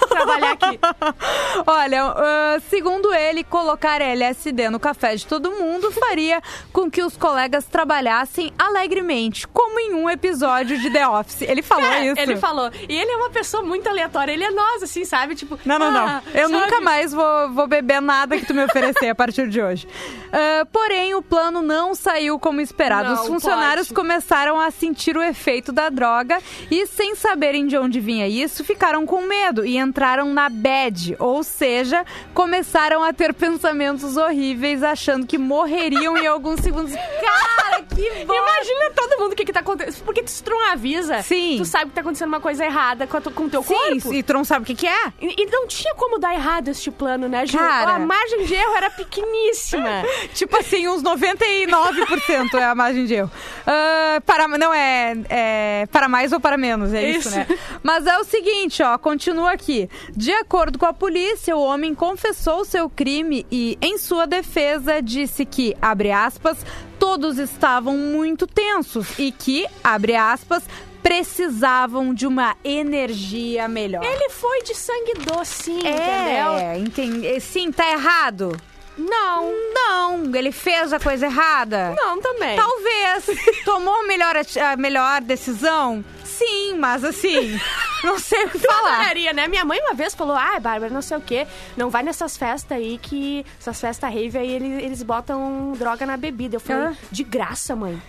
trabalhar 0.09 0.53
aqui. 0.53 0.79
Olha, 1.67 2.05
ah, 2.17 2.61
segundo 2.69 3.13
ele, 3.15 3.40
colocar 3.45 4.01
LSD 4.01 4.71
no 4.71 4.79
café 4.81 5.15
de 5.17 5.27
todo 5.27 5.51
mundo 5.53 5.91
faria 5.93 6.43
com 6.73 6.91
que 6.91 7.03
os 7.03 7.17
colegas 7.17 7.65
trabalhassem 7.67 8.53
alegremente, 8.59 9.47
como 9.49 9.79
em 9.81 9.95
um 9.95 10.09
episódio 10.09 10.79
de 10.79 10.91
The 10.91 11.07
Office. 11.09 11.43
Ele 11.43 11.63
falou 11.63 11.89
Cara, 11.89 12.05
isso. 12.07 12.21
Ele 12.21 12.37
falou. 12.37 12.71
E 12.89 12.97
ele 12.97 13.11
é 13.11 13.17
uma 13.17 13.31
pessoa 13.31 13.63
muito 13.63 13.89
aleatória. 13.89 14.33
Ele 14.33 14.45
é 14.45 14.51
nós, 14.51 14.83
assim, 14.83 15.05
sabe? 15.05 15.35
Tipo, 15.35 15.59
Não, 15.65 15.79
não, 15.79 15.91
não. 15.91 16.07
ah, 16.07 16.23
Eu 16.35 16.49
sabe? 16.49 16.61
nunca 16.61 16.81
mais 16.81 17.13
vou, 17.13 17.51
vou 17.51 17.67
beber 17.67 18.01
nada 18.01 18.39
que 18.39 18.47
tu 18.47 18.55
me 18.55 18.65
oferecer 18.65 19.09
a 19.09 19.15
partir 19.15 19.49
de 19.49 19.61
hoje. 19.61 19.87
Ah, 20.33 20.67
porém, 20.73 21.15
o 21.15 21.23
plano 21.23 21.63
não 21.63 21.95
saiu 21.95 22.39
como 22.39 22.61
esperado. 22.61 23.11
Não 23.15 23.23
Os 23.23 23.27
funcionários 23.29 23.89
pode. 23.89 24.01
começaram 24.01 24.59
a 24.61 24.71
sentir 24.71 25.17
o 25.17 25.23
efeito 25.23 25.73
da 25.73 25.89
droga 25.89 26.39
e, 26.71 26.87
sem 26.87 27.15
saberem 27.15 27.67
de 27.67 27.77
onde 27.77 28.01
vinha 28.01 28.29
isso, 28.29 28.65
ficaram 28.65 29.05
com 29.07 29.23
medo 29.23 29.65
e 29.67 29.77
entraram 29.77 30.33
na 30.33 30.49
bad. 30.49 31.17
Ou 31.19 31.43
seja, 31.43 32.05
começaram 32.35 33.03
a 33.05 33.13
ter 33.13 33.30
pensamentos 33.33 34.17
horríveis, 34.17 34.83
achando 34.83 35.27
que 35.27 35.39
morreriam 35.39 36.17
em 36.17 36.27
alguns 36.27 36.61
segundos. 36.61 36.93
Cara, 36.95 37.83
que 37.83 38.25
bom! 38.25 38.35
Imagina 38.35 38.91
todo 38.95 39.19
mundo 39.21 39.33
o 39.33 39.37
que, 39.37 39.45
que 39.45 39.53
tá 39.53 39.61
acontecendo. 39.61 40.05
Porque 40.05 40.23
se 40.27 40.43
tu 40.43 40.51
não 40.51 40.71
avisa, 40.73 41.23
Sim. 41.23 41.57
tu 41.59 41.65
sabe 41.65 41.87
que 41.87 41.95
tá 41.95 42.01
acontecendo 42.01 42.29
uma 42.29 42.41
coisa 42.41 42.65
errada 42.65 43.07
com, 43.07 43.21
tu- 43.21 43.31
com 43.31 43.45
o 43.45 43.51
teu 43.51 43.63
Sim, 43.63 43.75
corpo. 43.75 44.15
e 44.15 44.23
tu 44.23 44.33
não 44.33 44.45
sabe 44.45 44.63
o 44.63 44.67
que, 44.67 44.75
que 44.75 44.87
é? 44.87 45.13
E, 45.21 45.43
e 45.43 45.47
não 45.47 45.67
tinha 45.67 45.95
como 45.95 46.19
dar 46.19 46.35
errado 46.35 46.69
este 46.69 46.91
plano, 46.91 47.29
né, 47.29 47.47
Ju? 47.47 47.59
Cara. 47.59 47.95
A 47.95 47.99
margem 47.99 48.45
de 48.45 48.55
erro 48.55 48.75
era 48.77 48.91
pequeníssima. 48.91 50.03
Tipo 50.35 50.59
assim, 50.59 50.89
uns 50.89 51.03
99% 51.03 52.55
é 52.55 52.65
a 52.65 52.75
margem 52.75 53.05
de 53.07 53.15
erro. 53.15 53.31
Ah, 53.67 54.21
para, 54.25 54.49
não, 54.49 54.73
é, 54.73 55.15
é 55.29 55.89
para 55.91 56.09
mais 56.09 56.33
ou 56.33 56.41
para 56.41 56.57
menos, 56.57 56.93
é 56.93 57.11
isso, 57.11 57.29
Isso. 57.29 57.37
né? 57.39 57.47
Mas 57.83 58.07
é 58.07 58.19
o 58.19 58.25
seguinte, 58.25 58.83
ó, 58.83 58.97
continua 58.99 59.53
aqui. 59.53 59.89
De 60.17 60.33
acordo 60.33 60.79
com 60.79 60.87
a 60.87 60.93
polícia, 60.93 61.57
o 61.57 61.63
homem 61.63 61.95
confessou 61.95 62.65
seu 62.65 62.89
crime 62.89 63.20
e, 63.51 63.79
em 63.81 63.99
sua 63.99 64.27
defesa, 64.27 65.01
disse 65.01 65.45
que, 65.45 65.77
abre 65.81 66.11
aspas, 66.11 66.65
todos 66.99 67.39
estavam 67.39 67.97
muito 67.97 68.47
tensos 68.47 69.19
e 69.19 69.33
que, 69.33 69.67
abre 69.83 70.15
aspas, 70.17 70.65
precisavam 71.03 72.13
de 72.13 72.27
uma 72.27 72.57
energia 72.65 73.67
melhor. 73.69 74.05
Ele 74.05 74.31
foi 74.31 74.63
de 74.63 74.75
sangue 74.75 75.15
doce, 75.15 75.71
entendeu? 75.73 77.27
É. 77.27 77.41
Sim, 77.41 77.73
tá 77.73 77.91
errado? 77.91 78.57
Não. 78.97 79.53
Não, 79.73 80.37
ele 80.37 80.53
fez 80.53 80.93
a 80.93 81.01
coisa 81.01 81.27
errada. 81.27 81.95
Não, 81.97 82.21
também. 82.21 82.57
Talvez. 82.57 83.27
Tomou 83.65 83.95
a 83.95 84.03
melhor, 84.05 84.35
a 84.37 84.77
melhor 84.77 85.21
decisão? 85.23 86.05
Sim, 86.41 86.75
mas 86.79 87.05
assim, 87.05 87.61
não 88.03 88.19
sei 88.19 88.47
o 88.47 88.51
que 88.51 88.59
falar. 88.59 88.95
Adoraria, 89.01 89.33
né? 89.35 89.47
Minha 89.47 89.63
mãe 89.65 89.79
uma 89.81 89.93
vez 89.93 90.15
falou, 90.15 90.35
ah, 90.35 90.59
Bárbara, 90.59 90.91
não 90.93 91.03
sei 91.03 91.19
o 91.19 91.21
quê, 91.21 91.47
não 91.77 91.91
vai 91.91 92.03
nessas 92.03 92.35
festas 92.37 92.79
aí 92.79 92.97
que... 92.97 93.45
Essas 93.61 93.79
festas 93.79 94.13
rave 94.13 94.39
aí, 94.39 94.51
eles, 94.51 94.83
eles 94.83 95.03
botam 95.03 95.73
droga 95.79 96.07
na 96.07 96.17
bebida. 96.17 96.57
Eu 96.57 96.61
falei, 96.61 96.89
Ah. 96.89 96.95
de 97.11 97.23
graça, 97.23 97.77
mãe. 97.77 98.01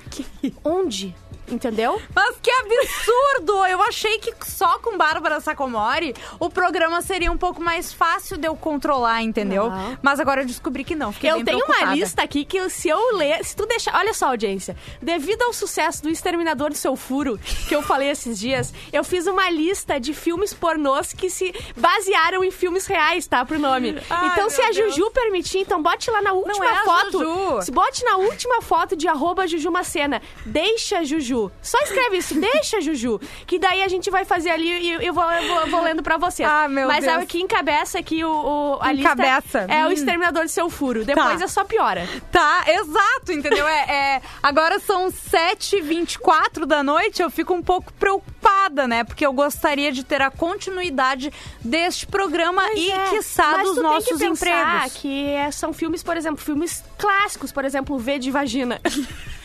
Onde? 0.64 1.14
Entendeu? 1.52 2.02
Mas 2.16 2.38
que 2.42 2.50
absurdo! 2.50 3.66
Eu 3.66 3.82
achei 3.84 4.18
que 4.20 4.34
só 4.50 4.80
com 4.80 4.98
Bárbara 4.98 5.40
Sacomori 5.40 6.16
o 6.40 6.50
programa 6.50 7.02
seria 7.02 7.32
um 7.32 7.38
pouco 7.38 7.62
mais 7.62 7.92
fácil 7.92 8.38
de 8.38 8.48
eu 8.48 8.56
controlar, 8.56 9.22
entendeu? 9.22 9.70
Não. 9.70 9.98
Mas 10.02 10.20
agora 10.20 10.42
eu 10.42 10.46
descobri 10.46 10.84
que 10.84 10.96
não. 10.96 11.12
Fiquei 11.12 11.32
eu 11.32 11.44
tenho 11.44 11.58
uma 11.58 11.66
preocupada. 11.66 11.96
lista 11.96 12.22
aqui 12.24 12.46
que 12.46 12.70
se 12.70 12.88
eu 12.90 13.18
ler, 13.18 13.44
se 13.44 13.56
tu 13.56 13.66
deixar, 13.66 13.96
olha 13.96 14.14
só, 14.14 14.28
audiência, 14.28 14.76
devido 15.02 15.42
ao 15.44 15.54
sucesso 15.54 16.04
do 16.04 16.10
Exterminador 16.10 16.70
do 16.70 16.76
Seu 16.76 16.96
Furo, 16.96 17.40
que 17.68 17.76
eu 17.76 17.82
falei 17.82 18.10
esses 18.10 18.40
dias, 18.40 18.74
eu 18.94 19.04
fiz 19.04 19.28
uma 19.28 19.50
lista 19.50 20.00
de 20.00 20.14
filmes 20.14 20.54
pornôs 20.54 21.14
que 21.14 21.30
se 21.30 21.54
basearam 21.76 22.44
em 22.44 22.52
filmes 22.52 22.86
reais, 22.86 23.28
tá, 23.28 23.44
pro 23.46 23.60
nome. 23.60 23.98
Ai, 24.10 24.28
então, 24.28 24.50
se 24.50 24.62
a 24.62 24.72
Deus. 24.72 24.96
Juju 24.96 25.12
permitir, 25.12 25.60
então 25.60 25.82
bote 25.82 26.10
lá 26.10 26.22
na 26.22 26.34
última 26.34 26.66
é 26.66 26.70
a 26.70 26.84
foto. 26.84 27.20
Juju. 27.20 27.62
Se 27.64 27.72
bote 27.72 28.04
na 28.06 28.18
última 28.18 28.62
foto 28.62 28.96
de 28.96 29.08
arroba 29.08 29.48
Jujumacena. 29.48 30.22
Deixa 30.46 31.04
Juju. 31.04 31.41
Só 31.62 31.78
escreve 31.80 32.18
isso, 32.18 32.40
deixa 32.40 32.82
Juju. 32.82 33.20
Que 33.48 33.58
daí 33.58 33.82
a 33.84 33.88
gente 33.88 34.10
vai 34.12 34.26
fazer 34.26 34.50
ali 34.50 34.68
e 34.68 35.06
eu 35.06 35.14
vou, 35.14 35.24
eu 35.32 35.48
vou, 35.56 35.68
vou 35.68 35.82
lendo 35.84 36.04
pra 36.04 36.18
vocês. 36.18 36.48
Ah, 36.48 36.68
meu 36.68 36.88
Mas 36.88 37.06
Deus. 37.06 37.18
é 37.18 37.24
o 37.24 37.26
que 37.28 37.40
encabeça 37.42 37.98
aqui 38.00 38.24
o, 38.24 38.30
o- 38.32 38.78
a 38.82 38.94
Encabeça. 38.94 39.60
lista. 39.62 39.74
É 39.74 39.86
o 39.86 39.90
Hum. 39.90 39.92
Exterminador 39.92 40.44
do 40.44 40.50
Seu 40.50 40.70
Furo. 40.70 41.06
Depois 41.06 41.40
Tá. 41.40 41.46
é 41.46 41.48
só 41.48 41.64
piora. 41.64 42.08
Tá, 42.32 42.66
exato, 42.68 43.32
entendeu? 43.32 43.68
É, 43.68 44.16
é- 44.18 44.22
agora 44.44 44.80
são 44.80 45.10
7h24 45.12 46.66
da 46.66 46.84
noite, 46.84 47.22
eu 47.22 47.30
fico 47.30 47.54
um 47.54 47.62
pouco 47.64 47.92
preocupada, 47.94 48.88
né? 48.88 49.04
Porque 49.04 49.26
eu 49.26 49.34
gostaria 49.34 49.92
de 49.92 50.04
ter 50.04 50.22
a 50.22 50.30
continuidade 50.32 51.32
deste 51.60 52.06
programa 52.08 52.62
e, 52.74 52.92
é, 52.92 53.10
quiçá, 53.10 53.54
mas 53.58 53.68
dos 53.70 53.82
nossos 53.82 54.10
tem 54.10 54.18
que 54.18 54.26
empregos. 54.26 54.94
que 54.94 55.26
é- 55.30 55.52
são 55.52 55.72
filmes, 55.74 56.04
por 56.04 56.18
exemplo, 56.18 56.44
filmes 56.44 56.84
clássicos, 56.98 57.52
por 57.52 57.66
exemplo, 57.66 57.98
V 57.98 58.20
de 58.20 58.32
Vagina. 58.32 58.80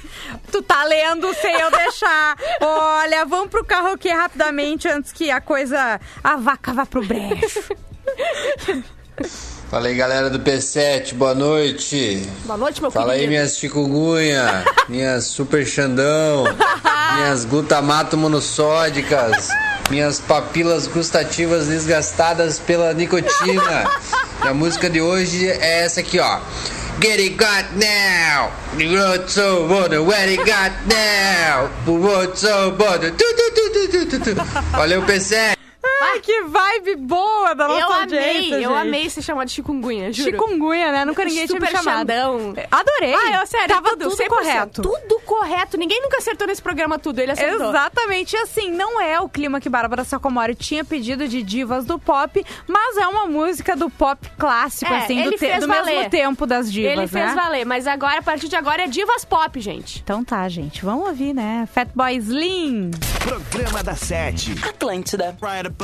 Tu 0.50 0.62
tá 0.62 0.84
lendo 0.84 1.32
sem 1.34 1.54
eu 1.60 1.70
deixar. 1.70 2.36
Olha, 2.60 3.24
vamos 3.24 3.48
pro 3.48 3.64
karaokê 3.64 4.10
rapidamente 4.10 4.88
antes 4.88 5.12
que 5.12 5.30
a 5.30 5.40
coisa. 5.40 6.00
a 6.22 6.36
vaca 6.36 6.72
vá 6.72 6.86
pro 6.86 7.04
brejo. 7.04 7.62
Fala 9.70 9.88
aí 9.88 9.94
galera 9.96 10.30
do 10.30 10.38
P7, 10.38 11.14
boa 11.14 11.34
noite. 11.34 12.28
Boa 12.44 12.56
noite, 12.56 12.80
meu 12.80 12.90
Fala 12.90 13.12
aí 13.14 13.20
querido. 13.20 13.30
minhas 13.32 13.58
chikungunya, 13.58 14.64
minhas 14.88 15.24
super 15.24 15.66
xandão, 15.66 16.44
minhas 17.16 17.44
glutamato 17.44 18.16
monossódicas, 18.16 19.48
minhas 19.90 20.20
papilas 20.20 20.86
gustativas 20.86 21.66
desgastadas 21.66 22.60
pela 22.60 22.92
nicotina. 22.94 23.90
E 24.44 24.48
a 24.48 24.54
música 24.54 24.88
de 24.88 25.00
hoje 25.00 25.48
é 25.48 25.82
essa 25.82 26.00
aqui, 26.00 26.20
ó. 26.20 26.38
Get 27.00 27.20
it 27.20 27.36
got 27.36 27.76
now. 27.76 28.50
Road 28.74 29.28
so 29.28 29.68
butter. 29.68 30.02
What 30.02 30.28
it 30.28 30.46
got 30.46 30.72
now. 30.86 31.68
Road 31.86 32.38
so 32.38 32.70
butter. 32.70 33.10
Tu, 33.10 33.16
tu, 33.16 33.50
tu, 33.54 33.88
tu, 33.90 34.18
tu, 34.18 34.18
tu. 34.24 34.34
Valeu, 34.72 35.02
PC. 35.02 35.55
Ai, 36.02 36.20
que 36.20 36.42
vibe 36.42 36.96
boa 36.96 37.54
da 37.54 37.68
nossa 37.68 37.80
Eu 37.80 37.86
amei, 37.92 38.00
audiência, 38.02 38.54
eu 38.56 38.70
gente. 38.70 38.78
amei 38.80 39.10
ser 39.10 39.22
chamado 39.22 39.46
de 39.48 39.54
chikungunya, 39.54 40.12
juro. 40.12 40.30
Chikungunya, 40.30 40.92
né? 40.92 41.04
Nunca 41.04 41.24
ninguém 41.24 41.46
tinha 41.46 41.58
me 41.60 41.66
Super 41.66 41.78
chamado. 41.82 41.98
Xandão. 42.10 42.54
Adorei. 42.70 43.14
Ah, 43.14 43.40
eu, 43.40 43.46
sério, 43.46 43.68
Tava 43.68 43.90
tudo, 43.90 44.10
tudo 44.10 44.16
100%. 44.16 44.28
correto. 44.28 44.82
Tudo 44.82 45.20
correto. 45.24 45.76
Ninguém 45.76 46.00
nunca 46.02 46.18
acertou 46.18 46.46
nesse 46.46 46.62
programa 46.62 46.98
tudo, 46.98 47.18
ele 47.20 47.32
acertou. 47.32 47.68
Exatamente, 47.70 48.34
E 48.34 48.38
assim, 48.38 48.70
não 48.70 49.00
é 49.00 49.20
o 49.20 49.28
clima 49.28 49.60
que 49.60 49.68
Bárbara 49.68 50.04
Sacomori 50.04 50.54
tinha 50.54 50.84
pedido 50.84 51.26
de 51.28 51.42
divas 51.42 51.84
do 51.84 51.98
pop, 51.98 52.44
mas 52.66 52.96
é 52.96 53.06
uma 53.06 53.26
música 53.26 53.74
do 53.76 53.88
pop 53.90 54.28
clássico, 54.38 54.92
É, 54.92 54.98
assim, 54.98 55.22
do, 55.22 55.30
te- 55.32 55.58
do 55.58 55.68
mesmo 55.68 56.10
tempo 56.10 56.46
das 56.46 56.70
divas, 56.72 56.92
Ele 56.92 57.06
fez 57.08 57.26
né? 57.26 57.34
valer, 57.34 57.64
mas 57.64 57.86
agora, 57.86 58.18
a 58.18 58.22
partir 58.22 58.48
de 58.48 58.56
agora, 58.56 58.82
é 58.82 58.86
divas 58.86 59.24
pop, 59.24 59.58
gente. 59.60 60.00
Então 60.02 60.22
tá, 60.24 60.48
gente, 60.48 60.84
vamos 60.84 61.06
ouvir, 61.08 61.32
né? 61.34 61.68
Fatboy 61.72 62.16
Slim. 62.16 62.90
Programa 63.20 63.82
da 63.82 63.94
Sete. 63.94 64.52
Atlântida. 64.68 65.36
Right 65.42 65.66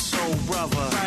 so 0.00 0.34
brother. 0.46 0.97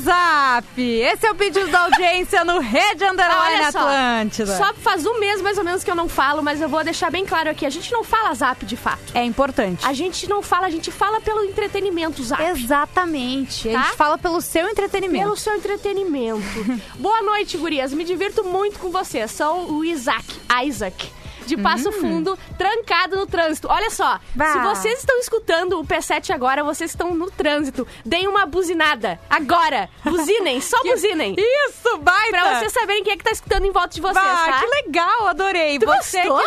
Zap! 0.00 0.80
Esse 0.80 1.26
é 1.26 1.30
o 1.30 1.34
pedido 1.34 1.68
da 1.68 1.80
audiência 1.80 2.44
no 2.44 2.58
Rede 2.60 3.04
Underline 3.04 3.54
Olha 3.62 3.72
só, 3.72 3.78
Atlântida. 3.80 4.56
Só 4.56 4.74
faz 4.74 5.04
um 5.06 5.18
mês 5.18 5.40
mais 5.40 5.58
ou 5.58 5.64
menos 5.64 5.82
que 5.84 5.90
eu 5.90 5.94
não 5.94 6.08
falo, 6.08 6.42
mas 6.42 6.60
eu 6.60 6.68
vou 6.68 6.82
deixar 6.84 7.10
bem 7.10 7.24
claro 7.26 7.50
aqui. 7.50 7.64
A 7.66 7.70
gente 7.70 7.90
não 7.92 8.04
fala 8.04 8.34
zap 8.34 8.64
de 8.64 8.76
fato. 8.76 9.12
É 9.14 9.24
importante. 9.24 9.84
A 9.86 9.92
gente 9.92 10.28
não 10.28 10.42
fala, 10.42 10.66
a 10.66 10.70
gente 10.70 10.90
fala 10.90 11.20
pelo 11.20 11.44
entretenimento 11.44 12.22
zap. 12.22 12.42
Exatamente. 12.42 13.68
A 13.68 13.72
Tá? 13.72 13.82
gente 13.84 13.96
fala 13.96 14.18
pelo 14.18 14.40
seu 14.40 14.68
entretenimento. 14.68 15.24
Pelo 15.24 15.36
seu 15.36 15.54
entretenimento. 15.54 16.42
Boa 16.98 17.22
noite, 17.22 17.56
gurias. 17.56 17.92
Me 17.92 18.04
divirto 18.04 18.44
muito 18.44 18.78
com 18.78 18.90
vocês. 18.90 19.30
Sou 19.30 19.72
o 19.72 19.84
Isaac. 19.84 20.24
Isaac. 20.64 21.12
De 21.48 21.56
Passo 21.62 21.90
Fundo, 21.92 22.38
trancado 22.56 23.16
no 23.16 23.26
trânsito. 23.26 23.66
Olha 23.70 23.90
só, 23.90 24.16
Hum. 24.16 24.18
Bah. 24.34 24.52
se 24.52 24.58
vocês 24.60 24.98
estão 25.00 25.18
escutando 25.18 25.78
o 25.80 25.84
P7 25.84 26.30
agora, 26.34 26.62
vocês 26.62 26.90
estão 26.90 27.14
no 27.14 27.30
trânsito, 27.30 27.86
deem 28.04 28.28
uma 28.28 28.46
buzinada. 28.46 29.18
Agora! 29.28 29.88
Buzinem, 30.04 30.60
só 30.60 30.76
buzinem. 30.84 31.34
Isso, 31.38 31.98
baita! 31.98 32.30
Pra 32.30 32.58
vocês 32.58 32.72
saberem 32.72 33.02
quem 33.02 33.14
é 33.14 33.16
que 33.16 33.24
tá 33.24 33.30
escutando 33.30 33.64
em 33.64 33.72
volta 33.72 33.94
de 33.94 34.00
vocês, 34.00 34.14
Bah, 34.24 34.46
tá? 34.46 34.60
que 34.60 34.66
legal, 34.86 35.26
adorei. 35.28 35.78
Tu 35.78 35.86
você 35.86 36.22
gostou? 36.26 36.38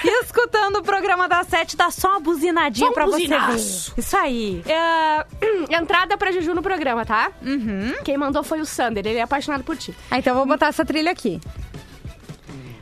que 0.00 0.10
tá 0.10 0.20
escutando 0.24 0.76
o 0.76 0.82
programa 0.82 1.28
da 1.28 1.44
Sete, 1.44 1.76
dá 1.76 1.90
só 1.90 2.10
uma 2.10 2.20
buzinadinha 2.20 2.86
Só 2.86 2.90
um 2.90 2.94
pra 2.94 3.04
você 3.06 3.18
buzinaço. 3.18 3.92
ver. 3.94 4.00
Isso 4.00 4.16
aí. 4.16 4.62
É, 4.66 5.26
entrada 5.76 6.16
pra 6.16 6.32
Juju 6.32 6.54
no 6.54 6.62
programa, 6.62 7.04
tá? 7.04 7.30
Uhum. 7.42 7.94
Quem 8.04 8.16
mandou 8.16 8.42
foi 8.42 8.60
o 8.60 8.66
Sander, 8.66 9.06
ele 9.06 9.18
é 9.18 9.22
apaixonado 9.22 9.62
por 9.64 9.76
ti. 9.76 9.94
Ah, 10.10 10.18
então 10.18 10.32
eu 10.32 10.36
vou 10.38 10.46
botar 10.46 10.66
essa 10.68 10.84
trilha 10.84 11.10
aqui. 11.10 11.40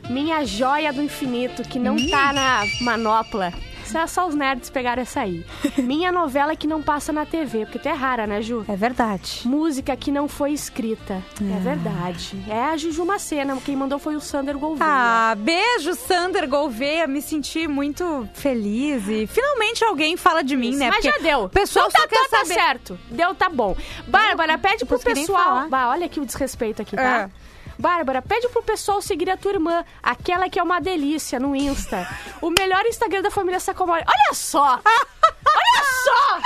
Minha 0.09 0.43
joia 0.43 0.91
do 0.91 1.03
infinito, 1.03 1.61
que 1.63 1.77
não 1.77 1.95
tá 2.09 2.33
na 2.33 2.63
manopla. 2.81 3.53
Isso 3.89 3.97
é 3.97 4.05
só 4.05 4.27
os 4.27 4.35
nerds 4.35 4.69
pegaram 4.69 5.01
essa 5.01 5.21
aí. 5.21 5.43
Minha 5.77 6.11
novela 6.11 6.55
que 6.55 6.67
não 6.67 6.79
passa 6.79 7.11
na 7.11 7.25
TV, 7.25 7.65
porque 7.65 7.79
tu 7.79 7.87
é 7.89 7.91
rara, 7.91 8.27
né, 8.27 8.39
Ju? 8.39 8.63
É 8.67 8.75
verdade. 8.75 9.41
Música 9.45 9.95
que 9.95 10.11
não 10.11 10.27
foi 10.27 10.51
escrita. 10.51 11.23
É 11.41 11.59
verdade. 11.59 12.37
É 12.47 12.65
a 12.65 12.77
Juju 12.77 13.03
Macena, 13.03 13.57
quem 13.65 13.75
mandou 13.75 13.97
foi 13.97 14.15
o 14.15 14.19
Sander 14.19 14.59
Gouveia. 14.59 14.87
Ah, 14.87 15.35
beijo, 15.35 15.95
Sander 15.95 16.47
Gouveia. 16.47 17.07
Me 17.07 17.19
senti 17.19 17.67
muito 17.67 18.29
feliz 18.35 19.07
e 19.07 19.25
finalmente 19.25 19.83
alguém 19.83 20.15
fala 20.15 20.43
de 20.43 20.55
mim, 20.55 20.75
né? 20.75 20.89
Mas 20.89 21.03
Porque 21.03 21.17
já 21.17 21.23
deu. 21.23 21.45
O 21.45 21.49
pessoal 21.49 21.87
então 21.89 22.01
só 22.01 22.07
tá, 22.07 22.15
quer 22.15 22.29
tá 22.29 22.37
saber. 22.37 22.53
certo. 22.53 22.99
Deu, 23.09 23.33
tá 23.33 23.49
bom. 23.49 23.75
Bárbara, 24.07 24.55
pede 24.59 24.85
pro 24.85 24.99
pessoal. 24.99 25.67
Bah, 25.67 25.89
olha 25.89 26.05
aqui 26.05 26.19
o 26.19 26.25
desrespeito 26.25 26.81
aqui, 26.81 26.95
tá? 26.95 27.31
É. 27.35 27.48
Bárbara, 27.79 28.21
pede 28.21 28.49
pro 28.49 28.61
pessoal 28.61 29.01
seguir 29.01 29.29
a 29.29 29.37
tua 29.37 29.53
irmã, 29.53 29.85
aquela 30.03 30.49
que 30.49 30.59
é 30.59 30.63
uma 30.63 30.81
delícia 30.81 31.39
no 31.39 31.55
Insta. 31.55 32.05
o 32.41 32.49
melhor 32.51 32.85
Instagram 32.85 33.21
da 33.21 33.31
família 33.31 33.59
Sacomori. 33.59 34.03
Olha 34.05 34.33
só! 34.33 34.79
Olha 34.83 35.83
só! 36.03 36.39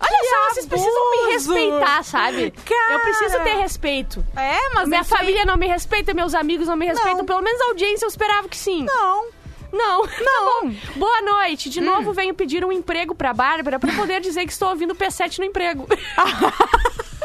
Olha 0.00 0.30
só, 0.30 0.54
vocês 0.54 0.66
precisam 0.66 1.10
me 1.10 1.18
abuso! 1.18 1.52
respeitar, 1.54 2.02
sabe? 2.02 2.50
Cara! 2.64 2.92
Eu 2.94 3.00
preciso 3.00 3.38
ter 3.42 3.56
respeito. 3.58 4.24
É, 4.36 4.56
mas 4.74 4.88
Minha 4.88 5.00
aí- 5.02 5.06
família 5.06 5.44
não 5.44 5.56
me 5.56 5.66
respeita, 5.66 6.14
meus 6.14 6.34
amigos 6.34 6.66
não 6.66 6.76
me 6.76 6.86
respeitam. 6.86 7.18
Não. 7.18 7.26
Pelo 7.26 7.42
menos 7.42 7.60
a 7.60 7.64
audiência 7.66 8.06
eu 8.06 8.08
esperava 8.08 8.48
que 8.48 8.56
sim. 8.56 8.84
Não. 8.84 9.28
Não, 9.70 10.02
não. 10.18 10.64
Hum. 10.64 10.76
Boa 10.96 11.20
noite. 11.20 11.68
De 11.68 11.80
novo 11.82 12.12
venho 12.14 12.34
pedir 12.34 12.64
um 12.64 12.72
emprego 12.72 13.14
pra 13.14 13.34
Bárbara 13.34 13.78
pra 13.78 13.92
poder 13.92 14.18
dizer 14.22 14.46
que 14.46 14.52
estou 14.52 14.70
ouvindo 14.70 14.92
o 14.92 14.96
P7 14.96 15.38
no 15.38 15.44
emprego. 15.44 15.86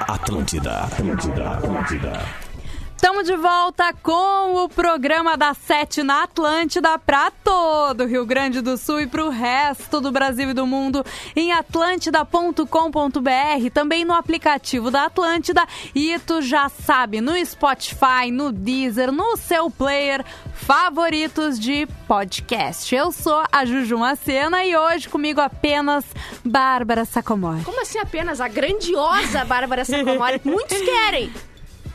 Atlântida, 0.09 0.81
Atlântida, 0.81 1.51
Atlântida. 1.53 2.48
Estamos 2.99 3.29
de 3.29 3.37
volta 3.37 3.95
com 4.03 4.65
o 4.65 4.69
programa 4.69 5.37
da 5.37 5.55
Sete 5.55 6.03
na 6.03 6.25
Atlântida 6.25 6.99
para 6.99 7.31
todo 7.31 8.03
o 8.03 8.07
Rio 8.09 8.27
Grande 8.27 8.61
do 8.61 8.77
Sul 8.77 9.03
e 9.03 9.07
para 9.07 9.25
o 9.25 9.29
resto 9.29 10.01
do 10.01 10.11
Brasil 10.11 10.51
e 10.51 10.53
do 10.53 10.67
mundo 10.67 11.05
em 11.37 11.53
atlântida.com.br, 11.53 13.71
também 13.73 14.05
no 14.05 14.13
aplicativo 14.13 14.91
da 14.91 15.05
Atlântida 15.05 15.65
e 15.95 16.19
tu 16.19 16.43
já 16.43 16.69
sabe, 16.69 17.21
no 17.21 17.37
Spotify, 17.47 18.33
no 18.33 18.51
Deezer, 18.51 19.13
no 19.13 19.37
seu 19.37 19.71
player 19.71 20.25
favoritos 20.53 21.57
de 21.57 21.87
podcast. 22.09 22.93
Eu 22.93 23.13
sou 23.13 23.45
a 23.53 23.65
Juju 23.65 23.97
Macena 23.97 24.65
e 24.65 24.77
hoje 24.77 25.09
comigo 25.09 25.41
apenas 25.41 26.05
Bárbara 26.45 27.05
Sacomori. 27.05 27.63
Como 27.63 27.81
assim 27.81 28.01
apenas? 28.01 28.41
A 28.41 28.49
grandiosa 28.49 29.45
Bárbara 29.45 29.85
Sacomori. 29.85 30.41
Muitos 30.45 30.79
querem. 30.79 31.33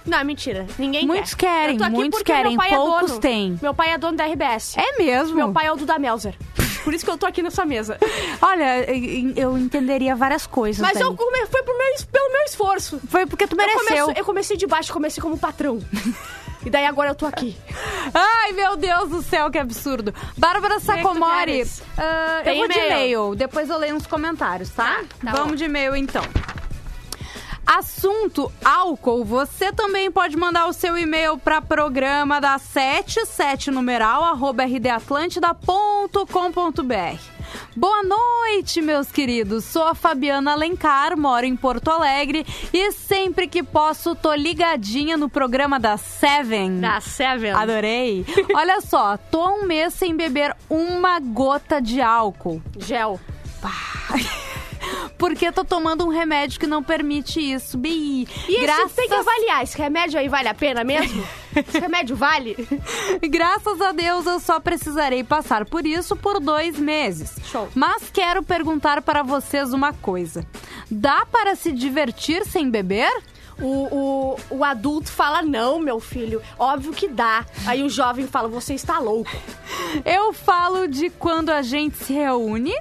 Não, 0.06 0.24
mentira. 0.26 0.66
Ninguém 0.78 1.06
Muitos 1.08 1.34
quer. 1.34 1.48
querem, 1.48 1.76
Eu 1.76 1.78
tô 1.80 1.84
aqui 1.86 1.94
muitos 1.96 2.20
porque 2.20 2.32
querem, 2.34 2.52
meu 2.52 2.58
pai 2.58 2.70
poucos 2.70 3.04
é 3.04 3.08
dono. 3.08 3.20
têm. 3.20 3.60
Meu 3.62 3.74
pai 3.74 3.90
é 3.92 3.98
dono 3.98 4.18
da 4.18 4.26
RBS. 4.26 4.76
É 4.78 4.98
mesmo? 4.98 5.36
Meu 5.36 5.52
pai 5.52 5.68
é 5.68 5.72
o 5.72 5.76
Duda 5.76 5.98
Melzer. 5.98 6.36
Por 6.84 6.94
isso 6.94 7.06
que 7.06 7.12
eu 7.12 7.18
tô 7.18 7.26
aqui 7.26 7.42
nessa 7.42 7.66
mesa. 7.66 7.98
Olha, 8.42 8.86
eu 9.40 9.58
entenderia 9.58 10.16
várias 10.18 10.46
coisas. 10.46 10.82
Mas 10.82 10.96
daí. 10.96 11.04
eu 11.04 11.16
come... 11.16 11.46
foi 11.48 11.64
pro 11.64 11.78
meu... 11.78 11.88
pelo 12.12 12.32
meu 12.32 12.42
esforço. 12.44 13.00
Foi 13.08 13.26
porque 13.26 13.48
tu 13.48 13.54
Eu, 13.54 13.58
mereceu. 13.58 13.80
comecei- 14.06 14.22
eu 14.22 14.26
comecei 14.26 14.58
de 14.58 14.68
baixo, 14.68 14.92
comecei 14.92 15.22
como 15.24 15.38
patrão. 15.38 15.80
e 16.66 16.70
daí 16.70 16.86
agora 16.86 17.12
eu 17.12 17.16
tô 17.16 17.26
aqui. 17.26 17.56
Ai, 18.14 18.52
meu 18.52 18.76
Deus 18.76 19.10
do 19.10 19.22
céu, 19.22 19.50
que 19.50 19.58
absurdo. 19.58 20.14
Bárbara 20.38 20.76
tu 20.76 20.82
Sacomori, 20.82 21.64
ah, 21.98 22.42
eu 22.46 22.56
vou 22.58 22.68
de 22.68 22.74
e-mail? 22.74 22.92
e-mail. 22.92 23.36
Depois 23.36 23.70
eu 23.70 23.78
leio 23.78 23.96
uns 23.96 24.06
comentários, 24.06 24.70
tá? 24.72 24.96
Tá, 24.98 25.04
tá 25.26 25.32
Vamos 25.32 25.52
bom. 25.52 25.56
de 25.56 25.64
e-mail, 25.64 25.96
então. 25.96 26.24
Assunto 27.66 28.52
álcool. 28.64 29.24
Você 29.24 29.72
também 29.72 30.12
pode 30.12 30.36
mandar 30.36 30.68
o 30.68 30.74
seu 30.74 30.98
e-mail 30.98 31.38
para 31.38 31.62
programa 31.62 32.42
da 32.42 32.58
77 32.58 33.72
numeral 33.72 34.24
arroba 34.24 34.66
rdatlântida.com.br. 34.66 37.34
Boa 37.76 38.04
noite, 38.04 38.82
meus 38.82 39.12
queridos. 39.12 39.66
Sou 39.66 39.84
a 39.84 39.96
Fabiana 39.96 40.52
Alencar, 40.52 41.18
moro 41.18 41.46
em 41.46 41.56
Porto 41.56 41.90
Alegre 41.90 42.46
e 42.72 42.92
sempre 42.92 43.48
que 43.48 43.64
posso 43.64 44.16
tô 44.16 44.34
ligadinha 44.34 45.18
no 45.18 45.30
programa 45.30 45.80
da 45.80 45.98
Seven. 45.98 46.80
Da 46.80 47.00
Seven. 47.00 47.52
Adorei. 47.52 48.26
Olha 48.54 48.82
só, 48.82 49.18
tô 49.18 49.42
há 49.42 49.54
um 49.54 49.66
mês 49.66 49.94
sem 49.94 50.16
beber 50.16 50.56
uma 50.70 51.20
gota 51.20 51.82
de 51.82 52.02
álcool. 52.02 52.62
Gel. 52.78 53.20
Porque 55.24 55.54
tô 55.54 55.64
tomando 55.64 56.06
um 56.06 56.10
remédio 56.10 56.60
que 56.60 56.68
não 56.68 56.84
permite 56.84 57.40
isso. 57.40 57.78
Bi. 57.78 58.28
E 58.46 58.60
graças, 58.60 58.92
tem 58.92 59.08
que 59.08 59.14
avaliar. 59.14 59.64
Esse 59.64 59.78
remédio 59.78 60.20
aí 60.20 60.28
vale 60.28 60.50
a 60.50 60.54
pena 60.54 60.84
mesmo? 60.84 61.26
esse 61.56 61.80
remédio 61.80 62.14
vale? 62.14 62.58
graças 63.30 63.80
a 63.80 63.94
Deus 63.94 64.26
eu 64.26 64.38
só 64.42 64.60
precisarei 64.60 65.24
passar 65.24 65.64
por 65.64 65.88
isso 65.88 66.18
por 66.18 66.42
dois 66.42 66.78
meses. 66.78 67.38
Show. 67.46 67.70
Mas 67.74 68.10
quero 68.12 68.44
perguntar 68.44 69.02
para 69.02 69.24
vocês 69.24 69.72
uma 69.72 69.94
coisa. 69.94 70.46
Dá 70.92 71.26
para 71.26 71.56
se 71.56 71.72
divertir 71.72 72.44
sem 72.46 72.70
beber? 72.70 73.10
O, 73.62 73.96
o, 73.96 74.40
o 74.50 74.64
adulto 74.66 75.10
fala, 75.10 75.42
não, 75.42 75.80
meu 75.80 76.02
filho, 76.02 76.42
óbvio 76.60 76.92
que 76.92 77.08
dá. 77.08 77.46
Aí 77.66 77.82
o 77.82 77.90
jovem 77.90 78.28
fala, 78.28 78.50
você 78.50 78.74
está 78.74 79.00
louco. 79.00 79.32
Eu 80.04 80.34
falo 80.34 80.86
de 80.86 81.10
quando 81.10 81.50
a 81.50 81.62
gente 81.62 81.96
se 81.96 82.12
reúne 82.12 82.74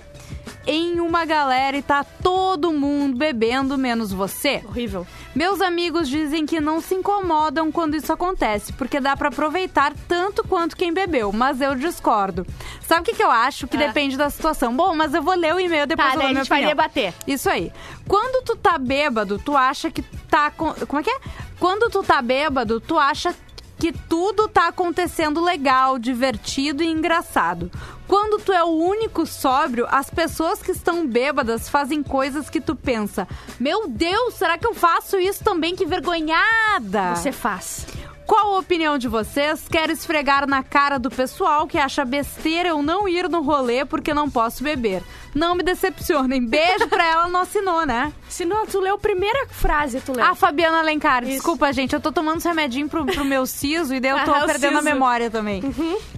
em 0.66 1.00
uma 1.00 1.24
galera 1.24 1.76
e 1.76 1.82
tá 1.82 2.04
todo 2.04 2.72
mundo 2.72 3.16
bebendo, 3.16 3.76
menos 3.76 4.12
você. 4.12 4.62
Horrível. 4.66 5.06
Meus 5.34 5.60
amigos 5.60 6.08
dizem 6.08 6.44
que 6.46 6.60
não 6.60 6.80
se 6.80 6.94
incomodam 6.94 7.72
quando 7.72 7.96
isso 7.96 8.12
acontece, 8.12 8.72
porque 8.74 9.00
dá 9.00 9.16
pra 9.16 9.28
aproveitar 9.28 9.92
tanto 10.06 10.46
quanto 10.46 10.76
quem 10.76 10.92
bebeu, 10.92 11.32
mas 11.32 11.60
eu 11.60 11.74
discordo. 11.74 12.46
Sabe 12.82 13.00
o 13.00 13.04
que, 13.04 13.14
que 13.14 13.22
eu 13.24 13.30
acho? 13.30 13.66
Que 13.66 13.76
Ah. 13.76 13.86
depende 13.86 14.16
da 14.16 14.28
situação. 14.30 14.74
Bom, 14.76 14.94
mas 14.94 15.14
eu 15.14 15.22
vou 15.22 15.34
ler 15.34 15.54
o 15.54 15.60
e-mail 15.60 15.86
depois 15.86 16.08
Tá, 16.08 16.14
eu 16.14 16.20
daí 16.20 16.30
a 16.32 16.34
gente 16.34 16.48
vai 16.48 16.64
debater. 16.66 17.14
Isso 17.26 17.48
aí. 17.50 17.72
Quando 18.06 18.44
tu 18.44 18.56
tá 18.56 18.76
bêbado, 18.78 19.38
tu 19.38 19.56
acha 19.56 19.90
que 19.90 20.02
tá. 20.02 20.50
com- 20.50 20.74
Como 20.86 21.00
é 21.00 21.02
que 21.02 21.10
é? 21.10 21.16
Quando 21.58 21.88
tu 21.90 22.02
tá 22.02 22.20
bêbado, 22.20 22.80
tu 22.80 22.98
acha 22.98 23.34
que 23.82 23.92
tudo 23.92 24.46
tá 24.46 24.68
acontecendo 24.68 25.42
legal, 25.42 25.98
divertido 25.98 26.84
e 26.84 26.86
engraçado. 26.86 27.68
Quando 28.06 28.40
tu 28.40 28.52
é 28.52 28.62
o 28.62 28.68
único 28.68 29.26
sóbrio, 29.26 29.88
as 29.90 30.08
pessoas 30.08 30.62
que 30.62 30.70
estão 30.70 31.04
bêbadas 31.04 31.68
fazem 31.68 32.00
coisas 32.00 32.48
que 32.48 32.60
tu 32.60 32.76
pensa: 32.76 33.26
Meu 33.58 33.88
Deus, 33.88 34.34
será 34.34 34.56
que 34.56 34.68
eu 34.68 34.72
faço 34.72 35.18
isso 35.18 35.42
também? 35.42 35.74
Que 35.74 35.84
vergonhada! 35.84 37.16
Você 37.16 37.32
faz. 37.32 37.84
Qual 38.26 38.54
a 38.54 38.58
opinião 38.58 38.96
de 38.98 39.08
vocês? 39.08 39.66
Quero 39.70 39.92
esfregar 39.92 40.46
na 40.46 40.62
cara 40.62 40.98
do 40.98 41.10
pessoal 41.10 41.66
que 41.66 41.78
acha 41.78 42.04
besteira 42.04 42.70
eu 42.70 42.82
não 42.82 43.08
ir 43.08 43.28
no 43.28 43.42
rolê 43.42 43.84
porque 43.84 44.14
não 44.14 44.30
posso 44.30 44.62
beber. 44.62 45.02
Não 45.34 45.54
me 45.54 45.62
decepcionem. 45.62 46.44
Beijo 46.46 46.88
pra 46.88 47.04
ela, 47.04 47.28
não 47.28 47.40
assinou, 47.40 47.86
né? 47.86 48.12
Se 48.28 48.44
não, 48.44 48.66
tu 48.66 48.80
leu 48.80 48.96
a 48.96 48.98
primeira 48.98 49.46
frase, 49.48 50.00
tu 50.00 50.12
leu. 50.12 50.24
A 50.24 50.34
Fabiana 50.34 50.80
Alencar, 50.80 51.22
Isso. 51.22 51.32
desculpa, 51.32 51.72
gente, 51.72 51.94
eu 51.94 52.00
tô 52.00 52.12
tomando 52.12 52.36
uns 52.36 52.44
remedinho 52.44 52.86
pro, 52.88 53.04
pro 53.06 53.24
meu 53.24 53.46
siso 53.46 53.94
e 53.94 54.00
daí 54.00 54.10
eu 54.10 54.18
tô 54.24 54.30
Ah, 54.34 54.44
perdendo 54.46 54.74
a. 54.76 54.78
Uhum. 54.78 54.84
memória 54.84 55.30
também. 55.30 55.62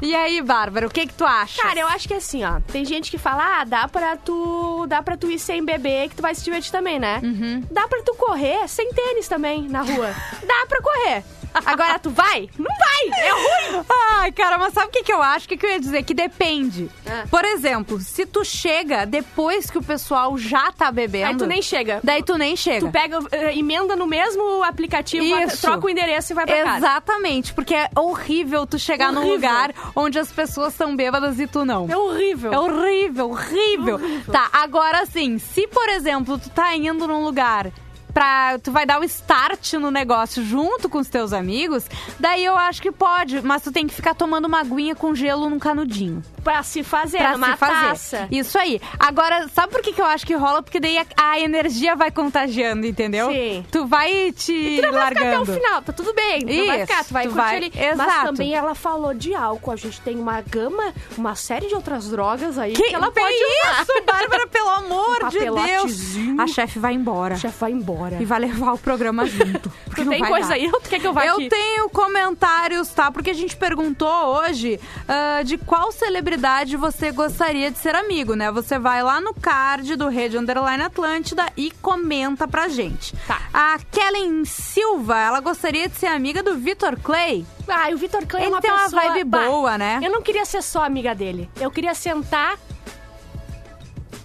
E 0.03 0.15
aí, 0.17 0.43
Bárbara, 0.43 0.87
o 0.89 0.91
que 0.91 1.07
que 1.07 1.15
tu 1.15 1.25
acha? 1.25 1.63
Cara, 1.63 1.79
eu 1.81 1.87
acho 1.87 2.09
que 2.09 2.15
assim, 2.15 2.45
ó. 2.45 2.61
Tem 2.73 2.85
gente 2.85 3.11
que 3.11 3.19
fala, 3.19 3.61
ah, 3.61 3.65
dá 3.65 3.87
pra 3.89 4.17
tu. 4.17 4.85
Dá 4.89 5.01
pra 5.03 5.17
tu 5.17 5.31
ir 5.31 5.39
sem 5.39 5.65
beber 5.65 6.09
que 6.09 6.17
tu 6.17 6.23
vai 6.23 6.35
se 6.35 6.43
divertir 6.45 6.73
também, 6.73 6.99
né? 6.99 7.21
Uhum. 7.23 7.63
Dá 7.71 7.87
pra 7.87 8.03
tu 8.03 8.15
correr 8.17 8.67
sem 8.69 8.93
tênis 8.93 9.29
também 9.29 9.69
na 9.69 9.83
rua. 9.83 10.13
dá 10.47 10.67
pra 10.69 10.83
correr. 10.83 11.23
Agora 11.65 11.99
tu 11.99 12.11
vai? 12.11 12.49
Não 12.59 12.71
vai! 12.71 13.21
É 13.21 13.31
ruim! 13.31 13.85
Ai, 14.19 14.33
cara, 14.33 14.59
mas 14.59 14.73
sabe 14.75 14.89
o 14.89 14.91
que, 14.91 15.03
que 15.03 15.13
eu 15.13 15.23
acho? 15.23 15.47
O 15.47 15.49
que, 15.49 15.57
que 15.57 15.67
eu 15.67 15.71
ia 15.71 15.81
dizer? 15.81 16.03
Que 16.03 16.15
depende. 16.15 16.91
Ah. 17.07 17.25
Por 17.31 17.45
exemplo, 17.45 17.99
se 18.01 18.27
tu 18.27 18.45
chega 18.45 19.05
depois 19.07 19.71
que 19.71 19.79
o 19.79 19.83
pessoal 19.83 20.37
já 20.39 20.73
tá 20.73 20.91
bebendo... 20.91 21.27
Aí 21.27 21.37
tu 21.37 21.47
nem 21.47 21.63
chega. 21.63 22.01
Daí 22.03 22.23
tu 22.23 22.37
nem 22.37 22.57
chega. 22.57 22.87
Tu 22.87 22.93
pega, 22.93 23.19
eh, 23.33 23.57
emenda 23.57 23.95
no 23.97 24.07
mesmo 24.07 24.63
aplicativo, 24.63 25.25
Isso. 25.25 25.61
troca 25.63 25.87
o 25.87 25.91
endereço 25.91 26.33
e 26.33 26.35
vai 26.35 26.47
pra 26.47 26.63
casa. 26.65 26.77
Exatamente, 26.79 27.53
porque 27.55 27.75
é 27.75 27.89
horrível 27.97 28.67
tu 28.67 28.79
chegar 28.79 29.13
num 29.13 29.21
Horrível. 29.21 29.35
lugar 29.37 29.75
onde 29.95 30.19
as 30.19 30.31
pessoas 30.33 30.73
estão 30.73 30.97
bêbadas 30.97 31.39
e 31.39 31.47
tu 31.47 31.65
não. 31.65 31.87
É 31.91 31.97
horrível. 31.97 32.53
É 32.53 32.59
horrível, 32.59 33.31
horrível. 33.31 34.01
Tá, 34.31 34.49
agora 34.53 35.05
sim, 35.07 35.39
se 35.39 35.67
por 35.69 35.89
exemplo 35.89 36.39
tu 36.39 36.51
tá 36.51 36.75
indo 36.75 37.07
num 37.07 37.25
lugar 37.25 37.71
pra. 38.15 38.59
Tu 38.63 38.71
vai 38.73 38.87
dar 38.87 39.01
o 39.01 39.05
start 39.05 39.75
no 39.75 39.91
negócio 39.91 40.43
junto 40.45 40.89
com 40.89 40.99
os 40.99 41.09
teus 41.09 41.33
amigos, 41.33 41.85
daí 42.19 42.45
eu 42.45 42.57
acho 42.57 42.81
que 42.81 42.93
pode, 42.93 43.43
mas 43.43 43.63
tu 43.63 43.73
tem 43.73 43.87
que 43.87 43.93
ficar 43.95 44.15
tomando 44.15 44.47
uma 44.47 44.61
aguinha 44.61 44.95
com 44.95 45.15
gelo 45.15 45.51
num 45.51 45.59
canudinho. 45.59 46.23
Pra 46.45 46.63
se 46.63 46.83
fazer, 46.85 47.19
Pra 47.19 47.33
numa 47.33 47.53
se 47.53 47.57
fazer. 47.57 47.89
taça. 47.89 48.29
Isso 48.31 48.59
aí. 48.59 48.79
Agora, 48.99 49.49
sabe 49.49 49.73
por 49.73 49.81
que, 49.83 49.93
que 49.95 50.01
eu 50.01 50.05
acho 50.05 50.27
que 50.27 50.35
rola? 50.35 50.63
Porque 50.63 50.79
daí 50.79 50.99
a, 50.99 51.07
a 51.17 51.41
energia 51.41 51.97
vai 51.97 52.11
contagiando, 52.11 52.87
entendeu? 52.87 53.31
Sim. 53.31 53.65
Tu 53.73 53.87
vai 53.87 54.31
te 54.31 54.77
Tu 54.77 54.83
não 54.83 54.93
vai 54.93 55.09
ficar 55.09 55.21
até 55.23 55.41
o 55.41 55.47
final, 55.47 55.83
tá 55.83 55.93
tudo 55.93 56.13
bem. 56.13 56.41
Tu 56.41 56.47
não 56.55 56.67
vai 56.67 56.77
Isso, 56.83 56.87
ficar, 56.87 57.05
tu 57.05 57.13
vai 57.15 57.23
tu 57.27 57.33
curtir 57.33 57.47
vai- 57.47 57.57
ali. 57.57 57.73
exato. 57.75 57.97
Mas 57.97 58.25
também 58.25 58.55
ela 58.55 58.75
falou 58.75 59.15
de 59.15 59.35
álcool. 59.35 59.71
A 59.71 59.77
gente 59.77 60.01
tem 60.03 60.17
uma 60.19 60.43
gama, 60.43 60.93
uma 61.17 61.35
série 61.35 61.67
de 61.67 61.75
outras 61.75 62.11
drogas 62.11 62.59
aí 62.59 62.75
que, 62.75 62.83
Que, 62.91 62.95
ela 62.95 63.11
pode 63.11 63.35
usar. 63.35 63.83
isso, 63.83 64.05
Bárbara, 64.07 64.47
pelo 64.47 64.69
amor 64.85 65.25
Um 65.25 65.29
de 65.31 65.39
Deus. 65.39 66.15
A 66.39 66.47
chefe 66.47 66.79
vai 66.79 66.93
embora. 66.93 67.35
O 67.37 67.39
chefe 67.39 67.59
vai 67.59 67.73
embora. 67.73 68.04
E 68.21 68.25
vai 68.25 68.41
levar 68.41 68.73
o 68.73 68.79
programa 68.79 69.25
junto. 69.27 69.73
Tu 69.95 70.07
tem 70.09 70.25
coisa 70.25 70.49
dar. 70.49 70.55
aí 70.55 70.71
tu 70.71 70.89
quer 70.89 71.01
que 71.01 71.07
eu 71.07 71.13
vá 71.13 71.25
Eu 71.25 71.35
aqui? 71.35 71.49
tenho 71.49 71.89
comentários, 71.91 72.89
tá? 72.89 73.11
Porque 73.11 73.31
a 73.31 73.35
gente 73.35 73.57
perguntou 73.57 74.09
hoje 74.09 74.81
ah, 75.09 75.43
de 75.43 75.57
qual 75.59 75.93
celebridade 75.93 76.77
você 76.77 77.11
gostaria 77.13 77.71
de 77.71 77.79
ser 77.79 77.95
amigo, 77.95 78.35
né? 78.35 78.51
Você 78.51 78.79
vai 78.79 79.03
lá 79.03 79.21
no 79.21 79.35
card 79.35 79.97
do 79.97 80.09
Rede 80.09 80.37
Underline 80.39 80.83
Atlântida 80.83 81.47
e 81.57 81.71
comenta 81.71 82.47
pra 82.49 82.69
gente. 82.69 83.15
Tá. 83.27 83.41
A 83.53 83.79
Kellen 83.91 84.45
Silva, 84.45 85.19
ela 85.19 85.41
gostaria 85.41 85.89
de 85.89 85.97
ser 85.97 86.07
amiga 86.07 86.43
do 86.43 86.57
Vitor 86.57 86.99
Clay. 87.01 87.47
Ai, 87.69 87.95
o 87.95 87.99
Vitor 87.99 88.27
Clay 88.27 88.43
é 88.43 88.47
Ele 88.47 88.55
uma 88.55 88.61
tem 88.61 88.71
uma 88.71 88.85
pessoa... 88.85 89.03
vibe 89.03 89.25
Bah, 89.25 89.47
boa, 89.47 89.79
né? 89.79 90.01
Eu 90.03 90.11
não 90.11 90.21
queria 90.23 90.45
ser 90.45 90.63
só 90.63 90.85
amiga 90.85 91.15
dele. 91.15 91.49
Eu 91.61 91.71
queria 91.71 91.95
sentar... 91.95 92.59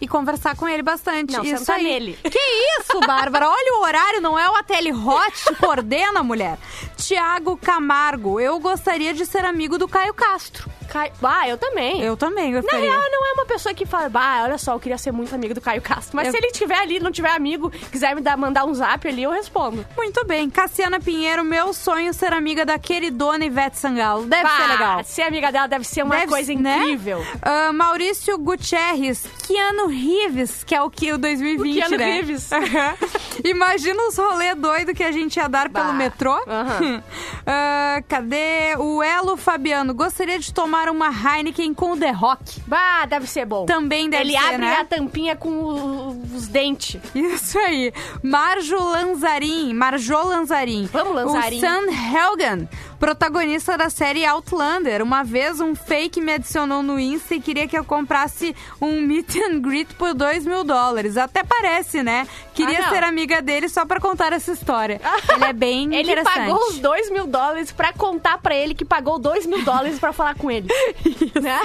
E 0.02 0.08
conversar 0.08 0.56
com 0.56 0.68
ele 0.68 0.82
bastante. 0.82 1.34
Não, 1.34 1.44
isso 1.44 1.72
aí. 1.72 1.84
nele. 1.84 2.20
Que 2.30 2.40
isso, 2.80 3.00
Bárbara? 3.06 3.50
Olha 3.50 3.74
o 3.76 3.82
horário, 3.82 4.22
não 4.22 4.38
é 4.40 4.50
o 4.50 4.56
Ateli 4.56 4.92
Hot 4.94 5.44
que 5.48 5.56
coordena, 5.56 6.24
mulher. 6.24 6.58
Tiago 6.96 7.58
Camargo, 7.58 8.40
eu 8.40 8.60
gostaria 8.60 9.14
de 9.14 9.26
ser 9.26 9.44
amigo 9.44 9.78
do 9.78 9.88
Caio 9.88 10.14
Castro. 10.14 10.70
Cai... 10.90 11.12
Ah, 11.24 11.48
eu 11.48 11.58
também. 11.58 12.02
Eu 12.02 12.18
também 12.18 12.52
Na 12.52 12.62
gostaria. 12.62 12.90
real, 12.92 13.02
não 13.12 13.28
é 13.30 13.34
uma 13.34 13.46
pessoa 13.46 13.74
que 13.76 13.86
fala, 13.86 14.10
bah, 14.10 14.42
olha 14.44 14.58
só, 14.58 14.74
eu 14.74 14.80
queria 14.80 14.98
ser 14.98 15.12
muito 15.12 15.34
amigo 15.36 15.54
do 15.54 15.62
Caio 15.62 15.82
Castro. 15.82 16.16
Mas 16.16 16.28
Eu- 16.28 16.32
se 16.32 16.38
ele 16.38 16.48
estiver 16.48 16.78
ali, 16.80 17.00
não 17.00 17.12
tiver 17.12 17.30
amigo, 17.32 17.70
quiser 17.92 18.16
me 18.16 18.22
dar, 18.22 18.36
mandar 18.38 18.66
um 18.66 18.74
zap 18.74 19.08
ali, 19.08 19.24
eu 19.24 19.32
respondo. 19.32 19.86
Muito 19.96 20.26
bem. 20.26 20.50
Cassiana 20.50 21.00
Pinheiro, 21.00 21.44
meu 21.44 21.74
sonho 21.74 22.10
é 22.10 22.14
ser 22.14 22.34
amiga 22.34 22.66
da 22.66 22.80
queridona 22.80 23.46
Ivete 23.46 23.78
Sangalo. 23.78 24.26
Deve 24.26 24.44
Bah, 24.44 24.58
ser 24.58 24.68
legal. 24.68 25.04
Ser 25.04 25.22
amiga 25.24 25.52
dela 25.52 25.68
deve 25.68 25.84
ser 25.86 26.04
uma 26.04 26.16
Deve- 26.16 26.28
coisa 26.28 26.54
né? 26.56 26.78
incrível. 26.80 27.24
Ah, 27.42 27.72
Maurício 27.72 28.38
Gutierrez, 28.38 29.26
Keanu 29.48 29.88
Reeves, 29.88 30.64
que 30.64 30.74
é 30.74 30.82
o 30.82 30.90
que 30.90 31.12
o 31.14 31.18
2020, 31.18 31.72
O 31.72 31.74
Keanu 31.80 31.98
né? 31.98 32.12
Reeves. 32.14 32.50
Imagina 33.44 34.08
os 34.08 34.18
rolê 34.18 34.56
doido 34.56 34.94
que 34.94 35.04
a 35.04 35.12
gente 35.12 35.38
ia 35.38 35.48
dar 35.48 35.70
pelo 35.70 35.86
Bah. 35.88 35.94
metrô. 35.94 36.34
Aham. 36.48 37.04
Ah, 37.52 38.04
cadê 38.08 38.76
o 38.78 39.02
Elo 39.02 39.36
Fabiano? 39.36 39.92
Gostaria 39.94 40.38
de 40.38 40.54
tomar 40.54 40.79
uma 40.88 41.10
Heineken 41.10 41.74
com 41.74 41.94
o 41.94 41.98
The 41.98 42.12
Rock. 42.12 42.62
Bah, 42.68 43.06
deve 43.08 43.26
ser 43.28 43.46
bom. 43.46 43.66
Também 43.66 44.10
deve 44.10 44.24
Ele 44.24 44.32
ser, 44.38 44.46
abre 44.46 44.66
né? 44.66 44.76
a 44.80 44.86
tampinha 44.86 45.36
com 45.36 45.50
o- 45.50 46.22
os 46.36 46.48
dentes. 46.48 47.02
Isso 47.16 47.58
aí. 47.58 47.92
Marjo 48.24 48.78
Lanzarin, 48.78 49.74
Marjo 49.74 50.14
Lanzarin. 50.24 50.88
Vamos, 50.94 51.16
Lanzarin. 51.16 51.58
O 51.58 51.62
Sam 51.62 51.86
Helgen, 51.92 52.70
protagonista 53.00 53.78
da 53.78 53.90
série 53.90 54.26
Outlander. 54.26 55.02
Uma 55.02 55.24
vez 55.24 55.60
um 55.60 55.74
fake 55.74 56.20
me 56.22 56.34
adicionou 56.34 56.84
no 56.84 57.00
Insta 57.00 57.36
e 57.36 57.40
queria 57.42 57.68
que 57.68 57.78
eu 57.78 57.84
comprasse 57.86 58.56
um 58.82 59.02
meet 59.02 59.36
and 59.38 59.60
greet 59.60 59.94
por 59.96 60.14
2 60.14 60.46
mil 60.46 60.64
dólares. 60.64 61.18
Até 61.18 61.44
parece, 61.44 62.04
né? 62.04 62.28
Queria 62.54 62.80
Ah, 62.86 62.90
ser 62.90 63.04
amiga 63.04 63.42
dele 63.42 63.70
só 63.70 63.86
pra 63.86 64.00
contar 64.02 64.34
essa 64.34 64.52
história. 64.52 65.00
Ele 65.34 65.46
é 65.46 65.54
bem 65.54 65.86
Ele 65.96 66.02
interessante. 66.04 66.36
pagou 66.36 66.68
os 66.70 66.80
2 66.80 67.10
mil 67.12 67.26
dólares 67.26 67.72
pra 67.72 67.94
contar 67.94 68.38
pra 68.40 68.54
ele 68.54 68.74
que 68.76 68.84
pagou 68.84 69.18
2 69.18 69.46
mil 69.46 69.64
dólares 69.64 69.98
pra 69.98 70.12
falar 70.14 70.36
com 70.36 70.52
ele. 70.52 70.68
Né? 71.40 71.60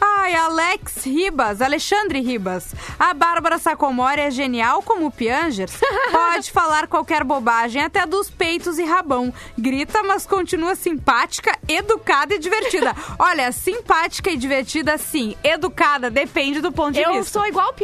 Ai, 0.00 0.34
Alex 0.34 1.04
Ribas, 1.04 1.62
Alexandre 1.62 2.20
Ribas. 2.20 2.74
A 2.98 3.14
Bárbara 3.14 3.58
Sacomori 3.58 4.20
é 4.20 4.30
genial 4.30 4.82
como 4.82 5.06
o 5.06 5.10
Piangers. 5.10 5.72
Pode 6.12 6.50
falar 6.50 6.86
qualquer 6.86 7.24
bobagem, 7.24 7.82
até 7.82 8.04
dos 8.04 8.28
peitos 8.28 8.78
e 8.78 8.84
rabão. 8.84 9.32
Grita, 9.56 10.02
mas 10.02 10.17
continua 10.26 10.74
simpática, 10.74 11.56
educada 11.68 12.34
e 12.34 12.38
divertida. 12.38 12.94
Olha, 13.18 13.50
simpática 13.52 14.30
e 14.30 14.36
divertida, 14.36 14.96
sim. 14.98 15.36
Educada, 15.44 16.10
depende 16.10 16.60
do 16.60 16.72
ponto 16.72 16.92
de 16.94 17.00
Eu 17.00 17.14
vista. 17.14 17.38
sou 17.38 17.46
igual 17.46 17.70
o 17.70 17.74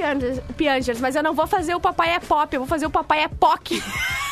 Piangers, 0.55 1.01
mas 1.01 1.14
eu 1.16 1.23
não 1.23 1.35
vou 1.35 1.47
fazer 1.47 1.75
o 1.75 1.81
papai 1.81 2.11
é 2.14 2.18
pop, 2.20 2.55
eu 2.55 2.61
vou 2.61 2.68
fazer 2.68 2.87
o 2.87 2.90
papai 2.90 3.23
é 3.25 3.29
POC. 3.29 3.83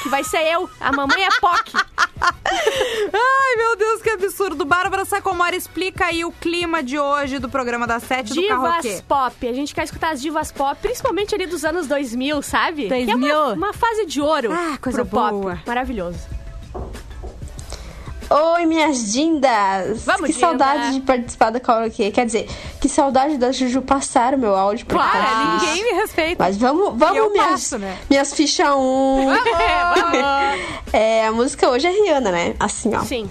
Que 0.03 0.09
vai 0.09 0.25
ser 0.25 0.39
eu. 0.53 0.69
A 0.81 0.91
mamãe 0.93 1.25
é 1.25 1.29
POC. 1.41 1.73
Ai, 3.15 3.57
meu 3.57 3.77
Deus, 3.77 4.03
que 4.03 4.11
absurdo. 4.11 4.65
Bárbara 4.65 5.05
Sacomori, 5.05 5.57
explica 5.57 6.07
aí 6.07 6.25
o 6.25 6.33
clima 6.33 6.83
de 6.83 6.99
hoje 6.99 7.39
do 7.39 7.49
programa 7.49 7.87
da 7.87 8.01
Sete 8.01 8.29
do 8.35 8.41
Divas 8.41 8.59
Carroquê. 8.59 9.03
pop. 9.07 9.49
A 9.49 9.53
gente 9.53 9.75
quer 9.75 9.85
escutar 9.85 10.11
as 10.13 10.21
divas 10.21 10.51
pop, 10.53 10.77
principalmente 10.81 11.35
ali 11.35 11.47
dos 11.47 11.65
anos 11.65 11.87
2000, 11.87 12.43
sabe? 12.43 12.89
Que 12.89 12.95
é 12.95 13.07
2000. 13.07 13.35
uma, 13.45 13.53
uma 13.55 13.73
fase 13.73 14.07
de 14.07 14.21
ouro 14.21 14.53
Ah, 14.53 14.77
coisa 14.81 15.05
pro 15.05 15.19
pop. 15.19 15.31
boa. 15.33 15.61
Maravilhoso. 15.67 16.19
Oi, 18.35 18.65
minhas 18.65 19.13
dindas! 19.13 20.05
Vamos, 20.07 20.23
que 20.23 20.33
Dinda. 20.33 20.47
saudade 20.47 20.95
de 20.95 21.01
participar 21.03 21.51
da 21.51 21.61
karaokê. 21.61 22.11
Quer 22.11 22.25
dizer, 22.25 22.49
que 22.81 22.89
saudade 22.89 23.37
da 23.37 23.53
Juju 23.53 23.83
passar 23.83 24.33
o 24.33 24.39
meu 24.39 24.57
áudio 24.57 24.87
pra 24.87 25.01
Para, 25.01 25.23
cá. 25.23 25.59
ninguém 25.61 25.85
me 25.85 26.01
respeita. 26.01 26.43
Mas 26.43 26.57
vamos, 26.57 26.95
vamos 26.97 27.17
eu 27.19 27.31
minhas, 27.31 27.51
passo, 27.51 27.79
né? 27.79 27.99
minhas 28.09 28.33
fichas 28.33 28.71
1. 28.71 28.79
Um. 28.79 29.31
é, 30.95 31.27
a 31.27 31.33
música 31.33 31.69
hoje 31.69 31.87
é 31.87 31.91
Rihanna, 31.91 32.33
né? 32.33 32.55
Assim, 32.59 32.95
ó. 32.95 33.01
Sim. 33.03 33.31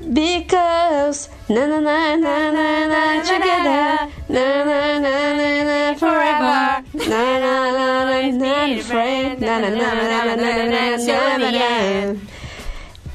Because 0.00 1.28
na 1.48 1.66
na 1.66 1.80
na 1.80 2.16
na 2.16 2.52
na 2.52 2.86
na 2.88 3.20
together 3.20 4.08
na 4.28 4.64
na 4.64 5.00
na 5.00 5.30
na 5.30 5.64
na 5.64 5.94
forever 5.98 6.84
na 7.06 7.38
na 7.40 8.32
na 8.32 8.82
friend. 8.82 9.40
Na, 9.40 9.58
na, 9.58 9.70
na, 9.70 9.76
na, 9.76 9.94
na, 9.94 10.24
na, 10.24 10.36
na, 10.36 10.96
na, 10.96 11.38
na, 11.38 11.50
na. 11.50 12.29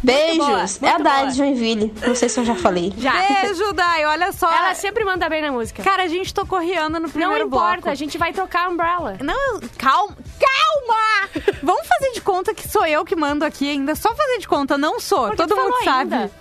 Beijos. 0.06 0.78
boa, 0.78 0.92
é 0.92 0.96
a 0.96 0.98
Dai 0.98 1.28
de 1.28 1.38
Joinville. 1.38 1.94
Não 2.06 2.16
sei 2.16 2.30
se 2.30 2.40
eu 2.40 2.46
já 2.46 2.56
falei. 2.56 2.94
Já. 2.98 3.12
Beijo, 3.14 3.74
Dai. 3.74 4.06
Olha 4.06 4.32
só. 4.32 4.50
Ela 4.52 4.74
sempre 4.76 5.04
manda 5.04 5.28
bem 5.30 5.42
na 5.42 5.52
música. 5.52 5.84
Cara, 5.84 6.04
a 6.04 6.08
gente 6.08 6.34
tocou 6.34 6.60
Rihanna 6.60 7.00
no 7.00 7.08
Não 7.08 7.10
primeiro 7.10 7.48
importa, 7.48 7.74
bloco. 7.76 7.90
a 7.90 7.96
gente 7.96 8.18
vai 8.18 8.32
tocar 8.34 8.70
Umbrella. 8.70 9.18
Não, 9.22 9.60
calma. 9.78 10.16
Calma! 10.40 11.30
Vamos 11.64 11.88
fazer 11.88 12.12
de 12.14 12.22
conta 12.22 12.54
que 12.54 12.68
sou 12.68 12.86
eu 12.86 13.04
que 13.06 13.16
mando 13.16 13.44
aqui 13.46 13.70
ainda. 13.70 13.96
Só 13.96 14.14
fazer 14.16 14.38
de 14.40 14.48
conta, 14.48 14.78
não 14.78 15.00
sou. 15.00 15.28
Por 15.28 15.32
que 15.32 15.38
Todo 15.38 15.56
mundo 15.56 15.76
sabe. 15.84 16.14
ainda? 16.16 16.32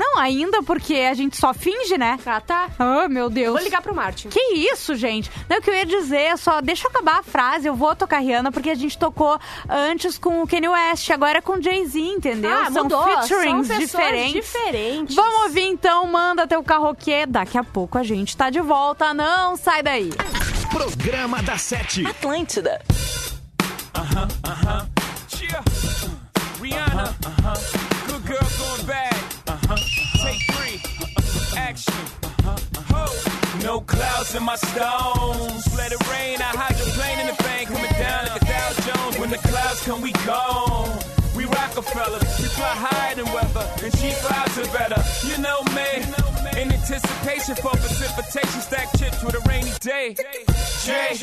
Não, 0.00 0.18
ainda 0.18 0.62
porque 0.62 0.94
a 0.94 1.12
gente 1.12 1.36
só 1.36 1.52
finge, 1.52 1.98
né? 1.98 2.18
Ah, 2.24 2.40
tá. 2.40 2.70
Ah, 2.78 3.06
meu 3.06 3.28
Deus. 3.28 3.52
Vou 3.52 3.62
ligar 3.62 3.82
pro 3.82 3.94
Martin. 3.94 4.30
Que 4.30 4.40
isso, 4.54 4.94
gente? 4.94 5.30
Não, 5.46 5.58
o 5.58 5.60
que 5.60 5.68
eu 5.68 5.74
ia 5.74 5.84
dizer 5.84 6.16
é 6.22 6.36
só, 6.38 6.62
deixa 6.62 6.86
eu 6.86 6.90
acabar 6.90 7.18
a 7.18 7.22
frase, 7.22 7.66
eu 7.68 7.74
vou 7.74 7.94
tocar 7.94 8.18
Rihanna, 8.20 8.50
porque 8.50 8.70
a 8.70 8.74
gente 8.74 8.96
tocou 8.96 9.38
antes 9.68 10.16
com 10.16 10.42
o 10.42 10.48
Kanye 10.48 10.68
West, 10.70 11.10
agora 11.10 11.36
é 11.36 11.40
com 11.42 11.58
o 11.58 11.62
Jay-Z, 11.62 12.00
entendeu? 12.00 12.50
Ah, 12.50 12.70
São 12.70 12.84
mudou. 12.84 13.04
featurings 13.04 13.66
São 13.66 13.78
diferentes. 13.78 14.32
diferentes. 14.32 15.14
Vamos 15.14 15.42
ouvir 15.42 15.66
então, 15.66 16.06
manda 16.06 16.46
teu 16.46 16.62
carroquê. 16.64 17.26
Daqui 17.26 17.58
a 17.58 17.62
pouco 17.64 17.98
a 17.98 18.02
gente 18.02 18.34
tá 18.34 18.48
de 18.48 18.60
volta, 18.60 19.12
não 19.12 19.54
sai 19.54 19.82
daí. 19.82 20.10
Programa 20.70 21.42
da 21.42 21.58
Sete. 21.58 22.06
Atlântida. 22.06 22.80
Yeah. 25.42 25.62
Rihanna. 26.60 27.14
Uh-huh. 27.26 28.06
Good 28.06 28.26
girl 28.26 28.48
going 28.58 28.86
bad. 28.86 29.39
Take 30.22 30.42
three. 30.52 30.80
Action. 31.56 31.94
Uh-huh. 32.22 33.60
No 33.62 33.80
clouds 33.80 34.34
in 34.34 34.42
my 34.42 34.56
stones. 34.56 35.64
Let 35.76 35.92
it 35.92 36.02
rain. 36.10 36.40
I 36.40 36.52
hydroplane 36.52 37.18
in 37.20 37.26
the 37.26 37.42
bank. 37.42 37.68
Coming 37.68 37.90
down 37.92 38.26
like 38.28 38.42
a 38.42 38.44
Dow 38.44 38.70
Jones. 38.84 39.18
When 39.18 39.30
the 39.30 39.38
clouds 39.38 39.82
come, 39.84 40.00
we 40.02 40.12
gone. 40.28 40.92
We 41.36 41.44
Rockefeller. 41.46 42.18
We 42.18 42.48
fly 42.52 42.74
higher 42.76 43.14
than 43.14 43.32
weather. 43.32 43.66
And 43.82 43.92
cheap 43.96 44.16
vibes 44.20 44.56
are 44.60 44.70
better. 44.76 45.00
You 45.26 45.38
know 45.40 45.62
me. 45.72 46.04
In 46.60 46.72
anticipation 46.72 47.54
for 47.56 47.70
precipitation. 47.70 48.60
Stack 48.60 48.88
chips 48.98 49.22
with 49.24 49.34
a 49.34 49.42
rainy 49.48 49.72
day. 49.80 50.16
Jay. 50.84 51.16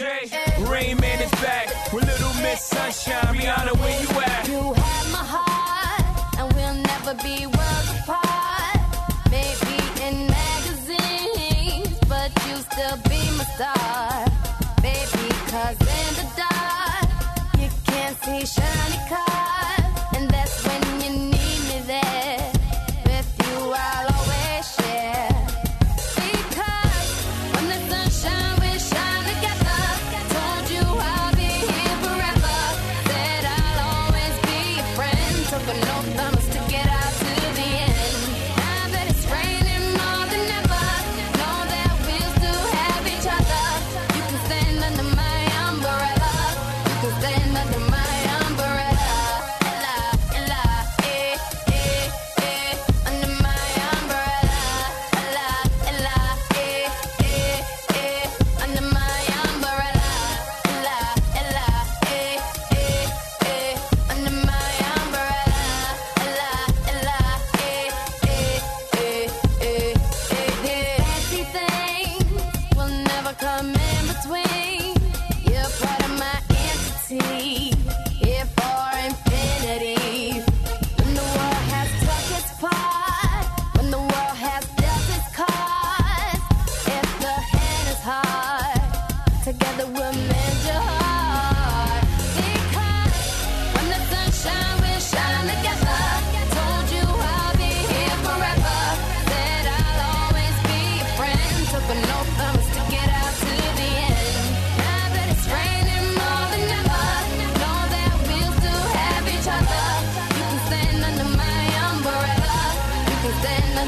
Rain 0.66 0.98
Man 0.98 1.22
is 1.22 1.32
back. 1.42 1.94
With 1.94 2.06
Little 2.06 2.34
Miss 2.42 2.64
Sunshine. 2.64 3.36
Rihanna, 3.36 3.78
where 3.78 4.02
you 4.02 4.10
at? 4.22 4.48
You 4.48 4.74
have 4.74 5.12
my 5.12 5.26
heart, 5.34 6.40
and 6.40 6.54
we'll 6.54 6.74
never 6.74 7.14
be 7.24 7.46
shiny 18.48 18.98
car. 19.10 19.27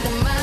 My. 0.10 0.39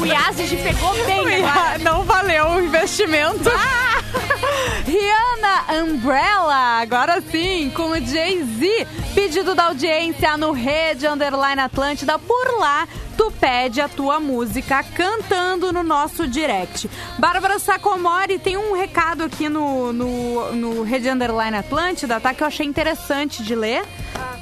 O 0.00 0.04
Yazid 0.04 0.56
pegou 0.56 0.92
bem 1.06 1.44
agora. 1.44 1.78
Não 1.78 2.04
valeu 2.04 2.46
o 2.50 2.60
investimento. 2.60 3.50
Rihanna 4.86 5.82
Umbrella, 5.82 6.80
agora 6.80 7.20
sim, 7.30 7.70
com 7.74 7.90
o 7.90 8.00
Jay-Z. 8.00 8.86
Pedido 9.14 9.54
da 9.54 9.64
audiência 9.66 10.36
no 10.36 10.52
Rede 10.52 11.06
Underline 11.06 11.60
Atlântida. 11.60 12.18
Por 12.18 12.58
lá, 12.58 12.86
tu 13.16 13.30
pede 13.30 13.80
a 13.80 13.88
tua 13.88 14.20
música 14.20 14.82
cantando 14.82 15.72
no 15.72 15.82
nosso 15.82 16.26
direct. 16.26 16.88
Bárbara 17.18 17.58
Sacomori 17.58 18.38
tem 18.38 18.56
um 18.56 18.74
recado 18.74 19.24
aqui 19.24 19.48
no, 19.48 19.92
no, 19.92 20.52
no 20.52 20.82
Rede 20.82 21.08
Underline 21.08 21.56
Atlântida, 21.56 22.20
tá? 22.20 22.34
Que 22.34 22.42
eu 22.42 22.46
achei 22.46 22.66
interessante 22.66 23.42
de 23.42 23.54
ler. 23.54 23.84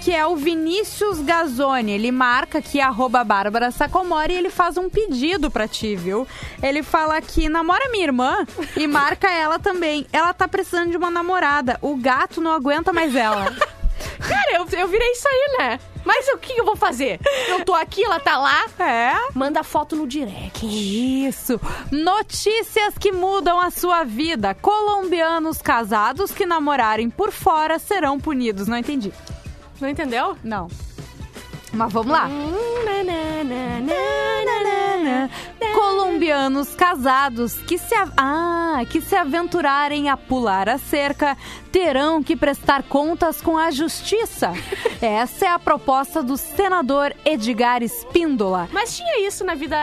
Que 0.03 0.12
é 0.12 0.27
o 0.27 0.37
Vinícius 0.37 1.20
Gazzoni. 1.20 1.93
Ele 1.93 2.12
marca 2.12 2.59
aqui, 2.59 2.81
arroba 2.81 3.25
Bárbara 3.25 3.70
Sacomori, 3.70 4.35
e 4.35 4.37
ele 4.37 4.51
faz 4.51 4.77
um 4.77 4.91
pedido 4.91 5.51
pra 5.51 5.66
ti, 5.66 5.97
viu? 5.97 6.29
Ele 6.62 6.83
fala 6.83 7.20
que 7.22 7.49
namora 7.49 7.91
minha 7.91 8.05
irmã 8.05 8.47
e 8.77 8.87
marca 8.87 9.31
ela 9.31 9.59
também. 9.59 10.07
Ela 10.12 10.35
tá 10.35 10.47
precisando 10.47 10.91
de 10.91 10.97
uma 10.97 11.11
namorada. 11.11 11.79
O 11.81 11.97
gato 11.97 12.41
não 12.41 12.53
aguenta 12.53 12.93
mais 12.93 13.14
ela. 13.14 13.51
Cara, 14.29 14.57
eu, 14.57 14.66
eu 14.79 14.89
virei 14.89 15.12
isso 15.12 15.29
aí, 15.29 15.57
né? 15.59 15.81
Mas 16.05 16.29
o 16.29 16.39
que 16.39 16.59
eu 16.59 16.64
vou 16.64 16.77
fazer? 16.77 17.18
Eu 17.49 17.64
tô 17.64 17.75
aqui, 17.75 18.05
ela 18.05 18.20
tá 18.20 18.37
lá. 18.37 18.64
É? 18.79 19.14
Manda 19.35 19.62
foto 19.62 19.97
no 19.97 20.07
direct. 20.07 20.66
Isso. 20.66 21.61
Notícias 21.91 22.97
que 22.99 23.12
mudam 23.12 23.59
a 23.61 23.70
sua 23.70 24.05
vida. 24.05 24.55
Colombianos 24.55 25.62
casados 25.62 26.31
que 26.31 26.45
namorarem 26.45 27.09
por 27.09 27.31
fora 27.33 27.79
serão 27.79 28.18
punidos. 28.20 28.68
Não 28.68 28.77
entendi. 28.77 29.12
Não 29.81 29.89
entendeu? 29.89 30.37
Não. 30.43 30.68
Mas 31.75 31.93
vamos 31.93 32.12
lá. 32.12 32.29
Colombianos 35.75 36.75
casados 36.75 37.55
que 37.55 37.77
se, 37.79 37.95
ah, 38.16 38.81
que 38.89 39.01
se 39.01 39.16
aventurarem 39.16 40.09
a 40.09 40.16
pular 40.16 40.68
a 40.68 40.79
cerca 40.79 41.37
terão 41.72 42.22
que 42.22 42.37
prestar 42.37 42.85
contas 42.85 43.41
com 43.43 43.59
a 43.59 43.70
justiça. 43.70 44.53
Essa 45.03 45.47
é 45.47 45.49
a 45.49 45.59
proposta 45.59 46.22
do 46.22 46.37
senador 46.37 47.12
Edgar 47.25 47.83
Espíndola. 47.83 48.68
Mas 48.72 48.97
tinha 48.97 49.27
isso 49.27 49.45
na 49.45 49.55
vida 49.57 49.77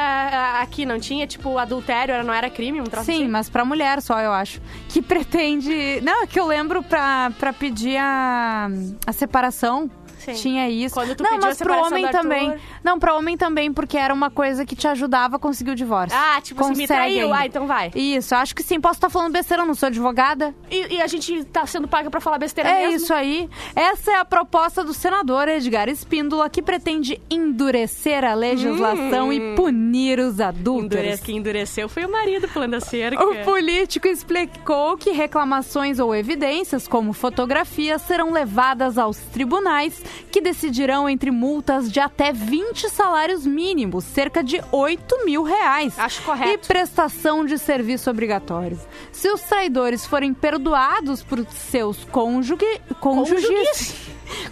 aqui, 0.62 0.86
não 0.86 1.00
tinha? 1.00 1.28
Tipo, 1.28 1.58
adultério 1.58 2.24
não 2.24 2.34
era 2.34 2.50
crime? 2.50 2.80
Um 2.80 2.86
troço 2.86 3.06
Sim, 3.08 3.24
assim? 3.24 3.28
mas 3.28 3.50
pra 3.50 3.66
mulher 3.66 4.02
só, 4.02 4.20
eu 4.22 4.32
acho. 4.32 4.62
Que 4.88 5.02
pretende. 5.02 6.00
Não, 6.02 6.24
é 6.24 6.28
que 6.28 6.40
eu 6.40 6.48
lembro 6.48 6.82
pra, 6.82 7.32
pra 7.38 7.52
pedir 7.52 7.98
a, 7.98 8.70
a 9.06 9.12
separação. 9.12 9.92
Sim. 10.22 10.34
Tinha 10.34 10.70
isso. 10.70 10.94
Quando 10.96 11.16
tu 11.16 11.24
não, 11.24 11.38
mas 11.40 11.58
pro 11.58 11.74
homem 11.74 12.06
Arthur- 12.06 12.22
também. 12.22 12.54
Não, 12.84 13.00
pra 13.00 13.16
homem 13.16 13.38
também, 13.38 13.72
porque 13.74 13.98
era 13.98 14.14
uma 14.14 14.30
coisa 14.30 14.66
que 14.66 14.76
te 14.76 14.88
ajudava 14.88 15.36
a 15.36 15.40
conseguir 15.40 15.72
o 15.72 15.76
divórcio. 15.76 16.18
Ah, 16.18 16.40
tipo, 16.42 16.64
se 16.64 16.70
me 16.70 16.76
Consegue 16.76 16.88
traiu. 16.88 17.26
ainda. 17.28 17.38
Ah, 17.38 17.46
então 17.46 17.68
vai. 17.68 17.92
Isso, 17.96 18.36
acho 18.36 18.56
que 18.56 18.64
sim. 18.64 18.80
Posso 18.80 18.96
estar 18.98 19.10
falando 19.10 19.32
besteira, 19.34 19.64
eu 19.64 19.68
não 19.68 19.74
sou 19.76 19.88
advogada. 19.88 20.54
E, 20.70 20.96
e 20.96 21.02
a 21.02 21.08
gente 21.08 21.44
tá 21.46 21.66
sendo 21.66 21.88
paga 21.88 22.10
pra 22.10 22.20
falar 22.22 22.38
besteira 22.38 22.70
É 22.70 22.82
mesmo? 22.88 22.98
isso 22.98 23.14
aí. 23.14 23.50
Essa 23.76 24.12
é 24.12 24.16
a 24.18 24.26
proposta 24.26 24.84
do 24.84 24.94
senador 24.94 25.48
Edgar 25.48 25.90
Espíndola, 25.90 26.50
que 26.50 26.62
pretende 26.62 27.22
endurecer 27.30 28.24
a 28.24 28.34
legislação 28.34 29.28
Hum. 29.30 29.34
e 29.34 29.56
punir 29.56 30.20
os 30.20 30.40
adúlteros. 30.40 31.04
Endurece, 31.04 31.22
quem 31.24 31.38
endureceu 31.38 31.90
foi 31.90 32.06
o 32.06 32.12
marido 32.12 32.48
pulando 32.48 32.76
a 32.76 32.80
cerca. 32.80 33.24
O 33.24 33.44
político 33.44 34.08
explicou 34.08 34.98
que 34.98 35.12
reclamações 35.12 36.00
ou 36.00 36.14
evidências, 36.16 36.88
como 36.88 37.14
fotografias, 37.14 38.02
serão 38.04 38.32
levadas 38.32 38.98
aos 38.98 39.18
tribunais, 39.18 40.02
que 40.32 40.42
decidirão 40.42 41.10
entre 41.10 41.32
multas 41.32 41.92
de 41.92 42.00
até 42.00 42.32
20 42.32 42.90
salários 42.90 43.46
mínimos, 43.46 44.04
cerca 44.06 44.44
de 44.44 44.62
8 44.72 45.26
mil 45.26 45.44
reais. 45.44 45.98
Acho 45.98 46.22
correto. 46.24 46.66
E 46.66 46.68
prestação 46.68 47.46
de 47.46 47.58
serviço 47.58 48.10
obrigatório. 48.10 48.80
Se 49.12 49.30
os 49.30 49.42
traidores 49.42 50.06
forem 50.06 50.34
perdoados 50.34 51.24
por 51.24 51.46
seus 51.48 52.04
cônjuge, 52.06 52.82
cônjuges, 53.00 53.96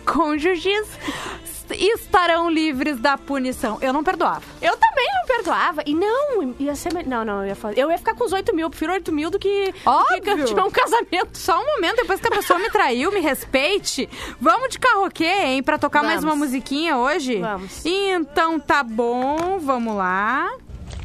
cônjuges, 0.05 0.87
estarão 1.75 2.49
livres 2.49 2.99
da 2.99 3.17
punição. 3.17 3.77
Eu 3.81 3.91
não 3.93 4.03
perdoava. 4.03 4.41
Eu 4.61 4.75
também 4.77 5.07
não 5.13 5.25
perdoava. 5.35 5.83
E 5.85 5.93
não, 5.93 6.55
ia 6.59 6.75
ser. 6.75 6.93
me- 6.93 7.03
Não, 7.03 7.23
não, 7.25 7.41
eu 7.41 7.47
ia 7.49 7.55
fazer. 7.55 7.79
Eu 7.79 7.89
ia 7.91 7.97
ficar 7.97 8.15
com 8.15 8.23
os 8.25 8.31
8 8.33 8.55
mil. 8.55 8.65
Eu 8.65 8.69
prefiro 8.69 8.93
8 8.93 9.11
mil 9.11 9.29
do 9.29 9.39
que, 9.39 9.73
Óbvio. 9.85 10.17
do 10.21 10.37
que 10.37 10.43
tiver 10.45 10.63
um 10.63 10.71
casamento. 10.71 11.37
Só 11.37 11.59
um 11.61 11.65
momento, 11.65 11.97
depois 11.97 12.19
que 12.19 12.27
a 12.27 12.31
pessoa 12.31 12.59
me 12.59 12.69
traiu, 12.69 13.11
me 13.11 13.19
respeite. 13.19 14.09
Vamos 14.39 14.69
de 14.69 14.79
karaokê, 14.79 15.25
hein? 15.25 15.63
Pra 15.63 15.77
tocar 15.77 16.03
mais 16.03 16.21
Vamos. 16.21 16.35
uma 16.35 16.45
musiquinha 16.45 16.97
hoje? 16.97 17.37
Vamos. 17.39 17.85
Então 17.85 18.59
tá 18.59 18.83
bom, 18.83 19.59
vamos 19.59 19.95
lá. 19.95 20.49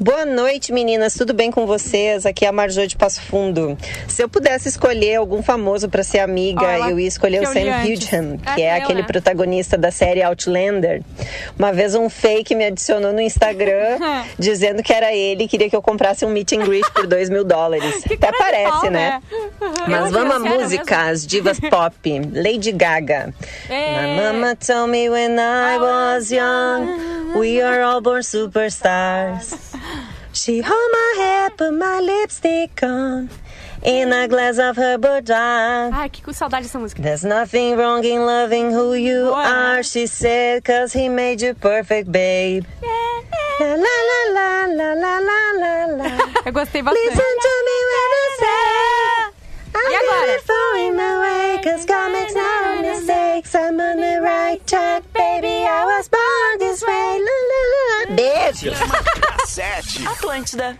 Boa 0.01 0.27
noite, 0.27 0.73
meninas. 0.73 1.15
Tudo 1.15 1.33
bem 1.33 1.53
com 1.53 1.67
vocês? 1.67 2.27
Aqui 2.27 2.45
é 2.45 2.49
a 2.49 2.53
Marjô 2.53 2.85
de 2.85 2.97
Passo 2.97 3.23
Fundo. 3.23 3.79
Se 4.09 4.23
eu 4.23 4.29
pudesse 4.29 4.69
escolher 4.69 5.15
algum 5.17 5.41
famoso 5.41 5.89
para 5.89 6.03
ser 6.03 6.19
amiga, 6.19 6.65
ela 6.67 6.91
eu 6.91 6.99
ia 6.99 7.07
escolher 7.07 7.41
o 7.43 7.47
Sam. 7.47 7.61
Hudson, 7.85 8.39
É, 8.45 8.55
que 8.55 8.63
é 8.63 8.73
eu, 8.79 8.83
aquele 8.83 9.03
né? 9.03 9.07
protagonista 9.07 9.79
da 9.79 9.93
série 9.93 10.21
Outlander. 10.21 11.01
Uma 11.57 11.73
vez 11.73 11.95
um 11.95 12.11
fake 12.11 12.57
me 12.57 12.65
adicionou 12.67 13.13
no 13.13 13.21
Instagram 13.21 13.99
dizendo 14.37 14.83
que 14.83 14.93
era 14.93 15.15
ele 15.15 15.45
e 15.45 15.49
queria 15.49 15.71
que 15.71 15.77
eu 15.77 15.83
comprasse 15.83 16.25
um 16.25 16.29
meet 16.29 16.53
and 16.53 16.65
greet 16.65 16.91
por 16.93 17.07
2 17.07 17.31
mil 17.31 17.45
dólares. 17.45 18.03
Até 18.11 18.33
parece, 18.33 18.71
pau, 18.81 18.91
né? 18.91 19.23
Mas 19.89 20.07
Eu 20.07 20.11
vamos 20.11 20.35
à 20.35 20.37
achei 20.37 20.49
que 20.49 20.53
era 20.55 20.63
música, 20.63 21.03
as 21.03 21.27
divas 21.27 21.61
pop. 21.61 21.95
Lady 22.33 22.73
Gaga. 22.73 23.33
É. 23.71 24.17
My 24.17 24.23
mama 24.23 24.57
told 24.57 24.91
me 24.91 25.09
when 25.09 25.37
I 25.39 25.79
was 25.79 26.33
young, 26.33 27.39
we 27.39 27.63
are 27.63 27.81
all 27.85 28.01
born 28.01 28.23
superstars. 28.25 29.55
She 30.35 30.61
hold 30.61 30.91
my 30.93 31.15
head, 31.23 31.57
put 31.57 31.73
my 31.73 32.01
lipstick 32.01 32.83
on, 32.83 33.31
in 33.83 34.13
a 34.13 34.27
glass 34.29 34.59
of 34.59 34.77
her 34.77 34.99
Bourbon. 34.99 35.93
Ai, 35.95 36.09
que 36.09 36.21
saudade 36.35 36.65
dessa 36.67 36.79
música. 36.79 37.01
There's 37.01 37.25
nothing 37.25 37.77
wrong 37.77 38.05
in 38.05 38.27
loving 38.27 38.73
who 38.73 38.95
you 38.95 39.27
Boa. 39.31 39.45
are, 39.79 39.83
she 39.85 40.07
said, 40.09 40.65
cause 40.65 40.93
he 40.93 41.09
made 41.09 41.41
you 41.41 41.55
perfect, 41.55 42.11
babe. 42.11 42.65
La 43.61 43.75
la 43.77 44.19
la 44.35 44.67
la 44.67 44.93
la 44.95 45.19
la 45.21 45.45
la 45.55 45.87
la. 45.87 46.11
Eu 46.47 46.53
gostei 46.53 46.83
bastante. 46.83 47.07
Listen 47.07 47.35
to 47.47 47.53
me 47.69 47.79
when 47.91 48.11
I 48.23 48.27
say 48.41 48.55
I'm 49.77 49.93
E 49.93 49.95
agora? 49.95 50.27
beautiful 50.27 50.71
in 50.87 50.97
the 50.97 51.13
way 51.23 51.44
Cause 51.65 51.87
God 51.87 52.13
makes 52.13 52.35
no 52.35 52.83
mistakes 52.83 53.55
I'm 53.55 53.81
on 53.81 53.97
the 53.97 54.21
right 54.21 54.61
track 54.67 55.03
Baby, 55.15 55.65
I 55.67 55.87
was 55.87 56.11
born 56.11 56.59
this 56.59 56.83
way 56.83 57.19
la, 57.27 57.37
la, 57.53 57.63
la. 57.73 57.89
Beijo! 58.19 58.75
Sete. 59.47 60.05
Atlântida. 60.05 60.77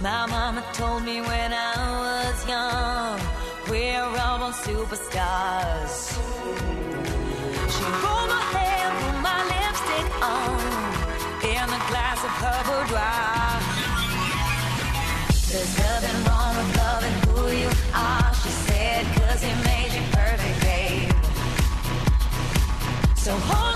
My 0.00 0.26
mama 0.26 0.62
told 0.74 1.02
me 1.02 1.20
when 1.22 1.52
I 1.52 1.74
was 2.04 2.46
young, 2.48 3.20
we're 3.68 4.00
all 4.00 4.38
born 4.38 4.52
superstars. 4.52 6.75
In 10.26 11.68
a 11.78 11.82
glass 11.90 12.18
of 12.24 12.32
her 12.42 12.60
boudoir. 12.66 13.60
There's 15.50 15.74
nothing 15.78 16.18
wrong 16.26 16.56
with 16.56 16.70
loving 16.76 17.16
who 17.26 17.42
you 17.62 17.70
are, 17.94 18.34
she 18.34 18.50
said, 18.66 19.06
cause 19.16 19.42
he 19.42 19.52
made 19.64 19.92
you 19.96 20.02
perfect, 20.12 20.60
babe. 20.62 21.12
So 23.16 23.32
hold 23.32 23.75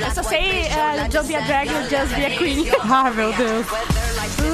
Eu 0.00 0.10
só 0.14 0.22
sei 0.22 0.62
your 0.62 1.08
Don't 1.10 1.28
be 1.28 1.34
a 1.34 1.40
drag, 1.40 1.68
just 1.88 2.14
be 2.14 2.24
a 2.24 2.30
queen. 2.36 2.70
Ah, 2.80 3.10
meu 3.10 3.32
Deus. 3.32 3.66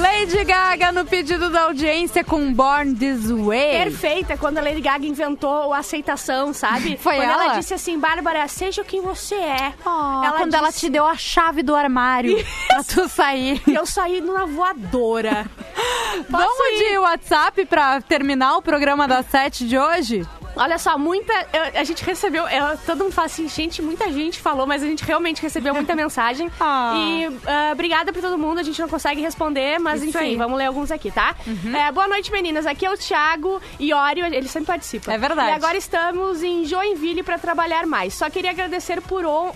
Lady 0.01 0.43
Gaga 0.43 0.91
no 0.91 1.05
pedido 1.05 1.49
da 1.49 1.63
audiência 1.63 2.23
com 2.23 2.53
Born 2.53 2.95
This 2.95 3.29
Way. 3.29 3.83
Perfeita, 3.83 4.37
quando 4.37 4.57
a 4.57 4.61
Lady 4.61 4.81
Gaga 4.81 5.05
inventou 5.05 5.73
a 5.73 5.79
aceitação, 5.79 6.53
sabe? 6.53 6.97
Foi 7.01 7.15
quando 7.15 7.29
ela? 7.29 7.45
ela 7.45 7.57
disse 7.57 7.73
assim, 7.73 7.99
Bárbara, 7.99 8.47
seja 8.47 8.83
quem 8.83 9.01
você 9.01 9.35
é. 9.35 9.73
ela 9.85 10.33
quando 10.37 10.53
ela 10.53 10.71
te 10.71 10.89
deu 10.89 11.05
a 11.05 11.15
chave 11.15 11.63
do 11.63 11.75
armário 11.75 12.43
pra 12.67 12.83
tu 12.83 13.07
sair. 13.07 13.61
Eu 13.67 13.85
saí 13.85 14.21
numa 14.21 14.45
voadora. 14.45 15.45
Vamos 16.29 16.67
ir? 16.73 16.89
de 16.89 16.97
WhatsApp 16.97 17.65
pra 17.65 18.01
terminar 18.01 18.57
o 18.57 18.61
programa 18.61 19.07
das 19.07 19.25
sete 19.27 19.67
de 19.67 19.77
hoje? 19.77 20.27
Olha 20.61 20.77
só, 20.77 20.97
muita. 20.97 21.33
eu- 21.53 21.79
a 21.81 21.83
gente 21.83 22.03
recebeu. 22.03 22.47
eu- 22.47 22.77
todo 22.85 23.03
mundo 23.03 23.11
fala 23.13 23.25
assim, 23.25 23.47
gente, 23.47 23.81
muita 23.81 24.11
gente 24.11 24.39
falou, 24.39 24.65
mas 24.67 24.83
a 24.83 24.85
gente 24.85 25.03
realmente 25.03 25.41
recebeu 25.41 25.73
muita 25.73 25.95
mensagem. 25.95 26.49
Ah. 26.63 26.93
E 26.95 27.25
ah, 27.47 27.69
obrigada 27.73 28.13
pra 28.13 28.21
todo 28.21 28.37
mundo. 28.37 28.59
A 28.59 28.63
gente 28.63 28.79
não 28.79 28.87
consegue 28.87 29.19
responder, 29.21 29.79
mas 29.79 30.01
Isso 30.01 30.09
enfim, 30.09 30.17
aí. 30.19 30.31
Uhum. 30.33 30.37
vamos 30.37 30.57
ler 30.57 30.65
alguns 30.65 30.91
aqui, 30.91 31.09
tá? 31.11 31.35
É, 31.75 31.91
boa 31.91 32.07
noite, 32.07 32.31
meninas. 32.31 32.65
Aqui 32.65 32.85
é 32.85 32.91
o 32.91 32.97
Thiago 32.97 33.59
Iório, 33.79 34.25
ele 34.25 34.47
sempre 34.47 34.67
participa. 34.67 35.11
É 35.11 35.17
verdade. 35.17 35.49
E 35.49 35.53
agora 35.53 35.75
estamos 35.77 36.43
em 36.43 36.65
Joinville 36.65 37.23
pra 37.23 37.37
trabalhar 37.39 37.85
mais. 37.87 38.13
Só 38.13 38.29
queria 38.29 38.51
agradecer 38.51 39.01
por 39.01 39.25
on... 39.25 39.51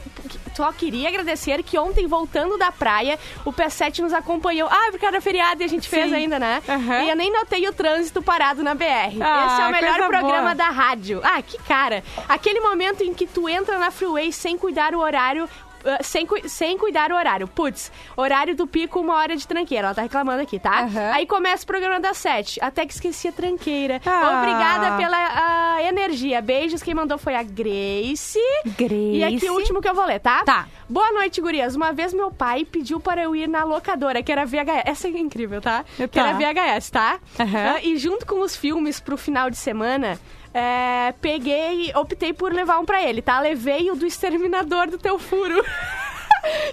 Só 0.55 0.71
queria 0.71 1.09
agradecer 1.09 1.61
que 1.63 1.77
ontem, 1.77 2.07
voltando 2.07 2.57
da 2.57 2.71
praia, 2.71 3.19
o 3.43 3.51
P7 3.51 3.99
nos 3.99 4.13
acompanhou. 4.13 4.69
Ah, 4.71 4.87
porque 4.89 5.05
era 5.05 5.19
feriado 5.19 5.61
e 5.61 5.65
a 5.65 5.67
gente 5.67 5.89
fez 5.89 6.09
Sim. 6.09 6.15
ainda, 6.15 6.39
né? 6.39 6.61
Aham. 6.67 7.03
E 7.03 7.09
eu 7.09 7.15
nem 7.15 7.31
notei 7.31 7.67
o 7.67 7.73
trânsito 7.73 8.21
parado 8.21 8.63
na 8.63 8.73
BR. 8.73 9.21
Ah, 9.21 9.47
Esse 9.51 9.61
é 9.61 9.67
o 9.67 9.71
melhor 9.71 9.95
coisa 9.97 10.07
programa 10.09 10.41
boa. 10.41 10.55
da 10.55 10.69
rádio. 10.69 11.19
Ah, 11.23 11.41
que 11.41 11.57
cara. 11.63 12.03
Aquele 12.29 12.61
momento 12.61 13.03
em 13.03 13.13
que 13.13 13.27
tu 13.27 13.49
entra 13.49 13.77
na 13.77 13.91
freeway 13.91 14.31
sem 14.31 14.57
cuidar 14.57 14.95
o 14.95 14.99
horário. 14.99 15.49
Ah, 15.85 16.03
sem, 16.03 16.27
sem 16.47 16.77
cuidar 16.77 17.11
o 17.11 17.15
horário. 17.15 17.47
Putz, 17.47 17.91
horário 18.17 18.55
do 18.55 18.65
pico, 18.67 18.99
uma 18.99 19.15
hora 19.15 19.35
de 19.35 19.47
tranqueira. 19.47 19.87
Ela 19.87 19.95
tá 19.95 20.01
reclamando 20.01 20.41
aqui, 20.41 20.59
tá? 20.59 20.81
Aham. 20.83 21.11
Aí 21.13 21.25
começa 21.25 21.63
o 21.63 21.67
programa 21.67 21.99
das 21.99 22.17
sete. 22.17 22.59
Até 22.61 22.85
que 22.85 22.93
esqueci 22.93 23.27
a 23.27 23.31
tranqueira. 23.31 24.01
Ah. 24.05 24.39
Obrigada 24.41 24.97
pela 24.97 25.17
ah, 25.17 25.83
energia. 25.83 26.41
Beijos. 26.41 26.81
Quem 26.83 26.93
mandou 26.93 27.17
foi 27.17 27.35
a 27.35 27.43
Grace. 27.43 28.39
Grace. 28.77 28.93
E 29.17 29.23
aqui 29.23 29.49
o 29.49 29.53
último 29.53 29.81
que 29.81 29.89
eu 29.89 29.95
vou 29.95 30.05
ler, 30.05 30.19
tá? 30.19 30.43
Tá. 30.43 30.67
Boa 30.89 31.11
noite, 31.11 31.41
gurias. 31.41 31.75
Uma 31.75 31.91
vez 31.93 32.13
meu 32.13 32.31
pai 32.31 32.63
pediu 32.65 32.99
para 32.99 33.23
eu 33.23 33.35
ir 33.35 33.47
na 33.47 33.63
locadora, 33.63 34.21
que 34.21 34.31
era 34.31 34.45
VHS. 34.45 34.83
Essa 34.85 35.07
é 35.07 35.11
incrível, 35.11 35.61
tá? 35.61 35.83
Que 35.97 36.07
Tá. 36.07 36.29
era 36.29 36.33
VHS, 36.37 36.89
tá? 36.91 37.19
Aham. 37.39 37.73
Ah, 37.75 37.83
E 37.83 37.97
junto 37.97 38.25
com 38.25 38.39
os 38.41 38.55
filmes 38.55 38.99
pro 38.99 39.17
final 39.17 39.49
de 39.49 39.57
semana, 39.57 40.19
é, 40.57 41.13
peguei, 41.19 41.91
optei 41.93 42.31
por 42.31 42.53
levar 42.53 42.79
um 42.79 42.85
pra 42.85 43.03
ele, 43.03 43.21
tá? 43.21 43.39
Levei 43.41 43.91
o 43.91 43.95
do 43.95 44.05
Exterminador 44.05 44.89
do 44.89 44.97
Teu 44.97 45.19
Furo. 45.19 45.61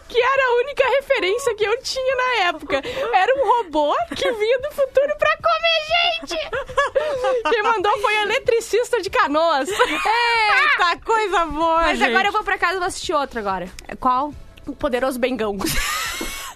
Que 0.06 0.20
era 0.20 0.48
a 0.48 0.54
única 0.56 0.84
referência 1.00 1.54
que 1.54 1.64
eu 1.64 1.82
tinha 1.82 2.14
na 2.14 2.44
época. 2.48 2.82
Era 2.84 3.34
um 3.42 3.46
robô 3.56 3.96
que 4.14 4.30
vinha 4.30 4.58
do 4.58 4.70
futuro 4.70 5.16
pra 5.18 5.34
comer 5.38 6.28
gente! 6.28 7.48
Quem 7.48 7.62
mandou 7.62 7.98
foi 8.00 8.14
eletricista 8.16 9.00
de 9.00 9.08
canoas. 9.08 9.70
Eita, 9.80 11.00
coisa 11.02 11.46
boa, 11.46 11.82
Mas 11.84 11.98
gente. 11.98 12.10
agora 12.10 12.28
eu 12.28 12.32
vou 12.32 12.44
pra 12.44 12.58
casa 12.58 12.74
e 12.74 12.78
vou 12.80 12.86
assistir 12.86 13.14
outro 13.14 13.38
agora. 13.40 13.66
Qual? 13.98 14.34
O 14.66 14.76
Poderoso 14.76 15.18
Bengão. 15.18 15.56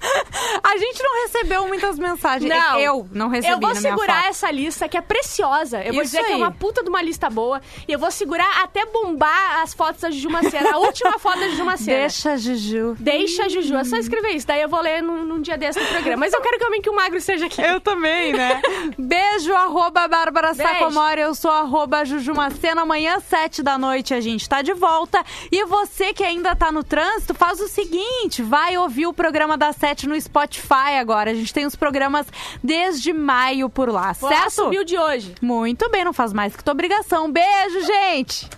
A 0.62 0.76
gente 0.76 1.02
não 1.02 1.22
recebeu 1.22 1.66
muitas 1.66 1.98
mensagens. 1.98 2.48
Não. 2.48 2.78
Eu 2.78 3.08
não 3.12 3.28
recebi 3.28 3.52
Eu 3.52 3.60
vou 3.60 3.74
segurar 3.74 4.16
foto. 4.22 4.28
essa 4.28 4.50
lista 4.50 4.88
que 4.88 4.96
é 4.96 5.00
preciosa. 5.00 5.82
Eu 5.82 5.92
vou 5.94 6.02
Isso 6.02 6.12
dizer 6.12 6.24
que 6.24 6.32
é 6.32 6.34
aí. 6.34 6.40
uma 6.40 6.50
puta 6.50 6.82
de 6.82 6.88
uma 6.88 7.00
lista 7.02 7.30
boa. 7.30 7.60
E 7.86 7.92
eu 7.92 7.98
vou 7.98 8.10
segurar 8.10 8.62
até 8.62 8.84
bombar 8.86 9.62
as 9.62 9.72
fotos 9.72 10.00
da 10.00 10.10
Juju 10.10 10.30
Macena. 10.30 10.74
A 10.74 10.78
última 10.78 11.18
foto 11.20 11.38
da 11.40 11.48
Juju 11.48 11.64
Macena. 11.64 11.98
Deixa, 12.00 12.36
Juju. 12.36 12.96
Deixa 12.98 13.44
a 13.44 13.48
Juju. 13.48 13.76
É 13.76 13.84
só 13.84 13.96
escrever 13.96 14.30
isso. 14.30 14.46
Daí 14.46 14.60
eu 14.62 14.68
vou 14.68 14.80
ler 14.80 15.02
num, 15.02 15.24
num 15.24 15.40
dia 15.40 15.56
desse 15.56 15.78
do 15.78 15.86
programa. 15.86 16.18
Mas 16.18 16.32
eu 16.32 16.40
quero 16.40 16.58
também 16.58 16.82
que 16.82 16.90
o 16.90 16.94
Magro 16.94 17.16
esteja 17.18 17.46
aqui. 17.46 17.62
Eu 17.62 17.80
também, 17.80 18.32
né? 18.32 18.60
Beijo, 18.98 19.54
arroba 19.54 20.08
Bárbara. 20.08 20.54
Sacomori. 20.54 21.20
Eu 21.20 21.34
sou 21.34 21.50
arroba 21.50 22.04
Jujumacena. 22.04 22.82
Amanhã, 22.82 23.20
sete 23.20 23.62
da 23.62 23.78
noite, 23.78 24.12
a 24.14 24.20
gente 24.20 24.48
tá 24.48 24.62
de 24.62 24.74
volta. 24.74 25.22
E 25.50 25.64
você 25.64 26.12
que 26.12 26.24
ainda 26.24 26.54
tá 26.56 26.70
no 26.72 26.82
trânsito, 26.82 27.34
faz 27.34 27.60
o 27.60 27.68
seguinte: 27.68 28.42
vai 28.42 28.76
ouvir 28.76 29.06
o 29.06 29.12
programa 29.12 29.56
da 29.56 29.72
sete 29.72 29.95
no 30.04 30.20
Spotify 30.20 30.98
agora. 30.98 31.30
A 31.30 31.34
gente 31.34 31.54
tem 31.54 31.64
os 31.64 31.76
programas 31.76 32.26
desde 32.62 33.12
maio 33.12 33.70
por 33.70 33.88
lá, 33.88 34.14
lá 34.20 34.30
certo? 34.30 34.50
subir 34.50 34.80
o 34.80 34.84
de 34.84 34.98
hoje. 34.98 35.34
Muito 35.40 35.88
bem, 35.90 36.04
não 36.04 36.12
faz 36.12 36.32
mais 36.32 36.56
que 36.56 36.64
tua 36.64 36.72
obrigação. 36.72 37.30
Beijo, 37.30 37.86
gente! 37.86 38.48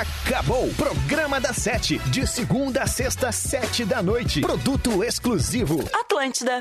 Acabou! 0.00 0.68
Programa 0.74 1.40
da 1.40 1.52
Sete. 1.52 1.98
De 2.10 2.26
segunda 2.26 2.82
a 2.82 2.86
sexta, 2.86 3.30
sete 3.30 3.84
da 3.84 4.02
noite. 4.02 4.40
Produto 4.40 5.04
exclusivo. 5.04 5.78
Atlântida. 5.92 6.60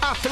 Atlântida. 0.00 0.26